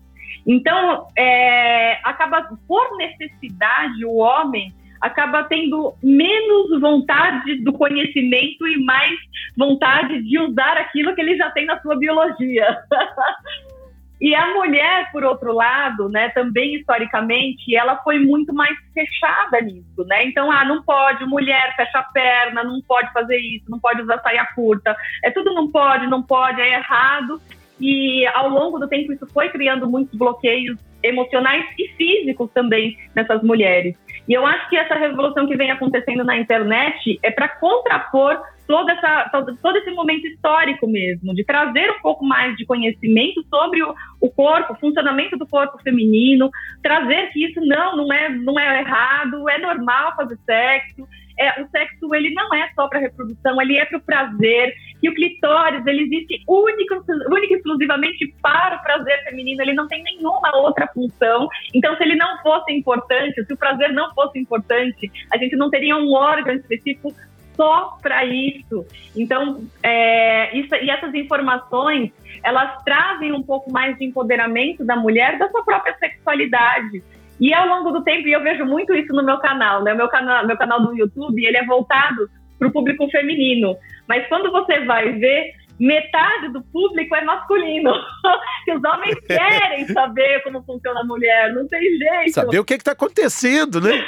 Então, 0.45 1.07
é, 1.17 1.99
acaba, 2.03 2.47
por 2.67 2.97
necessidade, 2.97 4.05
o 4.05 4.17
homem 4.17 4.73
acaba 5.01 5.43
tendo 5.43 5.93
menos 6.01 6.79
vontade 6.79 7.63
do 7.63 7.73
conhecimento 7.73 8.67
e 8.67 8.83
mais 8.83 9.13
vontade 9.57 10.21
de 10.23 10.39
usar 10.39 10.77
aquilo 10.77 11.13
que 11.13 11.21
ele 11.21 11.35
já 11.35 11.49
tem 11.51 11.65
na 11.65 11.79
sua 11.81 11.95
biologia. 11.95 12.77
e 14.21 14.33
a 14.33 14.53
mulher, 14.53 15.11
por 15.11 15.23
outro 15.23 15.53
lado, 15.53 16.09
né, 16.09 16.29
também 16.29 16.75
historicamente, 16.75 17.75
ela 17.75 17.97
foi 17.97 18.19
muito 18.19 18.53
mais 18.53 18.75
fechada 18.93 19.61
nisso, 19.61 20.03
né? 20.07 20.25
Então, 20.25 20.51
ah, 20.51 20.65
não 20.65 20.81
pode, 20.81 21.25
mulher 21.25 21.75
fecha 21.75 21.99
a 21.99 22.03
perna, 22.03 22.63
não 22.63 22.81
pode 22.81 23.11
fazer 23.13 23.37
isso, 23.37 23.69
não 23.69 23.79
pode 23.79 24.01
usar 24.01 24.19
saia 24.21 24.47
curta, 24.55 24.95
é 25.23 25.29
tudo 25.29 25.53
não 25.53 25.71
pode, 25.71 26.07
não 26.07 26.23
pode, 26.23 26.61
é 26.61 26.75
errado. 26.75 27.41
E 27.79 28.25
ao 28.27 28.49
longo 28.49 28.79
do 28.79 28.87
tempo 28.87 29.11
isso 29.11 29.27
foi 29.27 29.49
criando 29.49 29.89
muitos 29.89 30.17
bloqueios 30.17 30.77
emocionais 31.03 31.65
e 31.77 31.87
físicos 31.89 32.49
também 32.53 32.97
nessas 33.15 33.43
mulheres. 33.43 33.95
E 34.27 34.33
eu 34.33 34.45
acho 34.45 34.69
que 34.69 34.77
essa 34.77 34.95
revolução 34.95 35.47
que 35.47 35.55
vem 35.55 35.71
acontecendo 35.71 36.23
na 36.23 36.37
internet 36.37 37.19
é 37.21 37.29
para 37.29 37.47
contrapor 37.47 38.41
todo, 38.67 38.89
essa, 38.89 39.29
todo, 39.31 39.57
todo, 39.57 39.77
esse 39.77 39.91
momento 39.91 40.27
histórico 40.27 40.87
mesmo, 40.87 41.33
de 41.33 41.43
trazer 41.43 41.91
um 41.91 42.01
pouco 42.01 42.25
mais 42.25 42.55
de 42.55 42.65
conhecimento 42.65 43.43
sobre 43.49 43.83
o, 43.83 43.93
o 44.19 44.29
corpo, 44.29 44.73
o 44.73 44.79
funcionamento 44.79 45.37
do 45.37 45.47
corpo 45.47 45.77
feminino, 45.83 46.49
trazer 46.81 47.31
que 47.31 47.45
isso 47.45 47.59
não, 47.61 47.95
não 47.95 48.13
é, 48.13 48.29
não 48.29 48.59
é 48.59 48.81
errado, 48.81 49.49
é 49.49 49.57
normal 49.57 50.15
fazer 50.15 50.37
sexo, 50.45 51.07
é, 51.37 51.61
o 51.61 51.67
sexo 51.67 52.15
ele 52.15 52.33
não 52.33 52.53
é 52.53 52.69
só 52.73 52.87
para 52.87 52.99
reprodução, 52.99 53.61
ele 53.61 53.77
é 53.77 53.85
para 53.85 53.97
o 53.97 54.01
prazer. 54.01 54.73
E 55.03 55.09
o 55.09 55.13
clitóris 55.13 55.85
ele 55.85 56.03
existe 56.03 56.41
único, 56.47 57.03
único 57.29 57.55
exclusivamente 57.55 58.33
para 58.41 58.77
o 58.77 58.83
prazer 58.83 59.23
feminino. 59.25 59.61
Ele 59.61 59.73
não 59.73 59.87
tem 59.87 60.01
nenhuma 60.03 60.55
outra 60.55 60.87
função. 60.87 61.47
Então, 61.73 61.95
se 61.97 62.03
ele 62.03 62.15
não 62.15 62.41
fosse 62.41 62.71
importante, 62.71 63.43
se 63.43 63.53
o 63.53 63.57
prazer 63.57 63.91
não 63.91 64.13
fosse 64.13 64.39
importante, 64.39 65.11
a 65.31 65.37
gente 65.37 65.55
não 65.55 65.69
teria 65.69 65.97
um 65.97 66.13
órgão 66.13 66.53
específico 66.53 67.13
só 67.55 67.97
para 68.01 68.25
isso. 68.25 68.85
Então, 69.15 69.63
é, 69.81 70.55
isso, 70.57 70.73
e 70.75 70.89
essas 70.89 71.13
informações, 71.13 72.11
elas 72.43 72.83
trazem 72.83 73.31
um 73.31 73.43
pouco 73.43 73.71
mais 73.71 73.97
de 73.97 74.05
empoderamento 74.05 74.83
da 74.85 74.95
mulher 74.95 75.37
da 75.37 75.49
sua 75.49 75.63
própria 75.63 75.95
sexualidade. 75.97 77.03
E 77.39 77.53
ao 77.53 77.67
longo 77.67 77.91
do 77.91 78.03
tempo, 78.03 78.27
e 78.27 78.33
eu 78.33 78.43
vejo 78.43 78.65
muito 78.65 78.93
isso 78.93 79.11
no 79.13 79.23
meu 79.23 79.37
canal, 79.39 79.83
né? 79.83 79.93
O 79.93 79.97
meu 79.97 80.07
canal, 80.07 80.45
meu 80.45 80.57
canal 80.57 80.81
do 80.81 80.95
YouTube, 80.95 81.45
ele 81.45 81.57
é 81.57 81.65
voltado 81.65 82.29
para 82.57 82.67
o 82.67 82.71
público 82.71 83.09
feminino. 83.09 83.75
Mas 84.07 84.27
quando 84.27 84.51
você 84.51 84.85
vai 84.85 85.11
ver, 85.13 85.53
metade 85.79 86.49
do 86.49 86.61
público 86.63 87.15
é 87.15 87.23
masculino. 87.23 87.91
que 88.63 88.73
os 88.73 88.83
homens 88.83 89.19
querem 89.27 89.87
saber 89.87 90.41
como 90.43 90.63
funciona 90.63 91.01
a 91.01 91.05
mulher, 91.05 91.53
não 91.53 91.67
tem 91.67 91.81
jeito. 91.81 92.33
Saber 92.33 92.59
o 92.59 92.65
que 92.65 92.75
está 92.75 92.91
acontecendo, 92.91 93.81
né? 93.81 93.91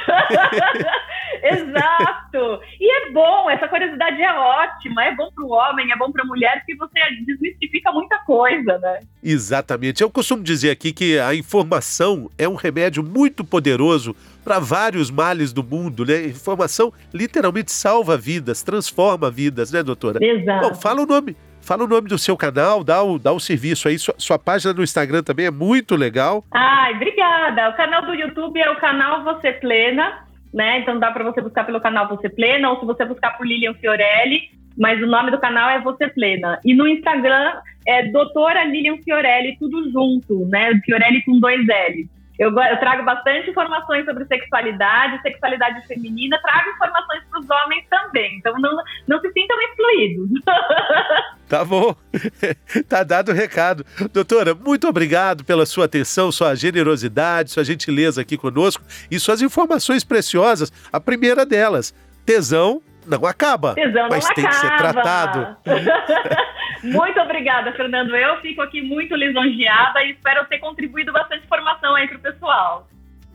Exato. 1.53 2.61
E 2.79 2.91
é 2.91 3.11
bom, 3.11 3.49
essa 3.49 3.67
curiosidade 3.67 4.21
é 4.21 4.33
ótima, 4.33 5.05
é 5.05 5.15
bom 5.15 5.29
para 5.33 5.43
o 5.43 5.49
homem, 5.49 5.91
é 5.91 5.97
bom 5.97 6.11
para 6.11 6.23
a 6.23 6.27
mulher, 6.27 6.57
porque 6.59 6.75
você 6.75 6.99
desmistifica 7.25 7.91
muita 7.91 8.17
coisa, 8.19 8.77
né? 8.77 8.99
Exatamente. 9.23 10.01
Eu 10.01 10.09
costumo 10.09 10.43
dizer 10.43 10.71
aqui 10.71 10.93
que 10.93 11.19
a 11.19 11.33
informação 11.33 12.29
é 12.37 12.47
um 12.47 12.55
remédio 12.55 13.03
muito 13.03 13.43
poderoso 13.43 14.15
para 14.43 14.59
vários 14.59 15.11
males 15.11 15.51
do 15.51 15.63
mundo, 15.63 16.05
né? 16.05 16.25
Informação 16.25 16.93
literalmente 17.13 17.71
salva 17.71 18.17
vidas, 18.17 18.63
transforma 18.63 19.29
vidas, 19.29 19.71
né, 19.71 19.83
doutora? 19.83 20.23
Exato. 20.23 20.69
Bom, 20.69 20.75
fala 20.75 21.01
o 21.01 21.05
nome 21.05 21.35
Fala 21.67 21.83
o 21.83 21.87
nome 21.87 22.07
do 22.07 22.17
seu 22.17 22.37
canal, 22.37 22.81
dá 22.81 23.03
o, 23.03 23.19
dá 23.19 23.33
o 23.33 23.41
serviço 23.41 23.89
aí. 23.89 23.99
Sua, 23.99 24.15
sua 24.17 24.39
página 24.39 24.73
no 24.73 24.81
Instagram 24.81 25.21
também 25.21 25.47
é 25.47 25.51
muito 25.51 25.97
legal. 25.97 26.41
Ai, 26.49 26.93
obrigada. 26.93 27.67
O 27.67 27.75
canal 27.75 28.05
do 28.05 28.13
YouTube 28.13 28.57
é 28.57 28.71
o 28.71 28.77
canal 28.77 29.21
Você 29.25 29.51
Plena, 29.51 30.25
né? 30.57 30.79
Então 30.79 30.97
dá 30.99 31.11
para 31.11 31.23
você 31.23 31.39
buscar 31.39 31.63
pelo 31.65 31.79
canal 31.79 32.07
Você 32.09 32.27
Plena, 32.27 32.71
ou 32.71 32.79
se 32.79 32.85
você 32.85 33.05
buscar 33.05 33.37
por 33.37 33.45
Lilian 33.45 33.75
Fiorelli. 33.75 34.49
mas 34.77 35.01
o 35.01 35.07
nome 35.07 35.31
do 35.31 35.39
canal 35.39 35.69
é 35.69 35.81
Você 35.81 36.07
Plena. 36.07 36.59
E 36.65 36.73
no 36.73 36.87
Instagram 36.87 37.53
é 37.87 38.09
doutora 38.09 38.63
Lilian 38.63 38.97
Fiorelli, 38.97 39.57
tudo 39.57 39.89
junto, 39.91 40.45
né? 40.47 40.79
Fiorelli 40.83 41.23
com 41.23 41.39
dois 41.39 41.67
L. 41.67 42.09
Eu, 42.39 42.49
eu, 42.49 42.77
trago 42.79 43.03
bastante 43.03 43.49
informações 43.49 44.05
sobre 44.05 44.25
sexualidade, 44.25 45.21
sexualidade 45.21 45.87
feminina, 45.87 46.39
trago 46.41 46.69
informações 46.69 47.23
para 47.29 47.39
os 47.39 47.49
homens 47.49 47.85
também. 47.89 48.37
Então 48.37 48.53
não, 48.59 48.77
não 49.07 49.19
se 49.19 49.31
sintam 49.31 49.57
excluídos. 49.61 50.29
Tá 51.47 51.63
bom. 51.63 51.95
tá 52.89 53.03
dado 53.03 53.31
o 53.31 53.33
recado. 53.33 53.85
Doutora, 54.11 54.53
muito 54.53 54.85
obrigado 54.85 55.45
pela 55.45 55.65
sua 55.65 55.85
atenção, 55.85 56.29
sua 56.29 56.53
generosidade, 56.55 57.51
sua 57.51 57.63
gentileza 57.63 58.19
aqui 58.19 58.37
conosco 58.37 58.83
e 59.09 59.17
suas 59.17 59.41
informações 59.41 60.03
preciosas. 60.03 60.73
A 60.91 60.99
primeira 60.99 61.45
delas, 61.45 61.95
tesão 62.25 62.81
não 63.07 63.25
acaba. 63.25 63.73
Tesão 63.73 64.09
mas 64.09 64.25
não 64.25 64.33
tem 64.35 64.45
acaba. 64.45 64.61
que 64.61 64.67
ser 64.67 64.77
tratado. 64.77 65.57
muito 66.83 67.19
obrigada, 67.19 67.71
Fernando. 67.73 68.15
Eu 68.15 68.39
fico 68.41 68.61
aqui 68.61 68.81
muito 68.81 69.15
lisonjeada 69.15 70.03
e 70.03 70.11
espero 70.11 70.45
ter 70.45 70.59
contribuído 70.59 71.11
bastante 71.11 71.45
informação 71.45 71.95
aí 71.95 72.07
para 72.07 72.17
o 72.17 72.21
pessoal. 72.21 72.87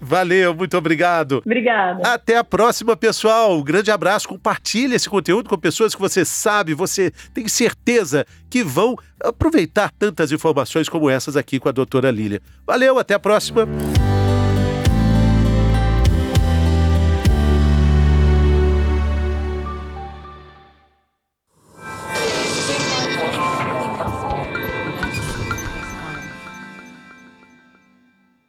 Valeu, 0.05 0.53
muito 0.53 0.77
obrigado. 0.77 1.41
Obrigada. 1.47 2.13
Até 2.13 2.37
a 2.37 2.43
próxima, 2.43 2.97
pessoal. 2.97 3.57
Um 3.57 3.63
grande 3.63 3.89
abraço. 3.89 4.29
Compartilhe 4.29 4.97
esse 4.97 5.09
conteúdo 5.09 5.49
com 5.49 5.57
pessoas 5.57 5.95
que 5.95 6.01
você 6.01 6.25
sabe, 6.25 6.75
você 6.75 7.13
tem 7.33 7.47
certeza 7.47 8.27
que 8.51 8.65
vão 8.65 8.97
aproveitar 9.23 9.93
tantas 9.97 10.33
informações 10.33 10.89
como 10.89 11.09
essas 11.09 11.37
aqui 11.37 11.61
com 11.61 11.69
a 11.69 11.73
doutora 11.73 12.11
Lília. 12.11 12.43
Valeu, 12.67 12.99
até 12.99 13.15
a 13.15 13.21
próxima. 13.21 13.65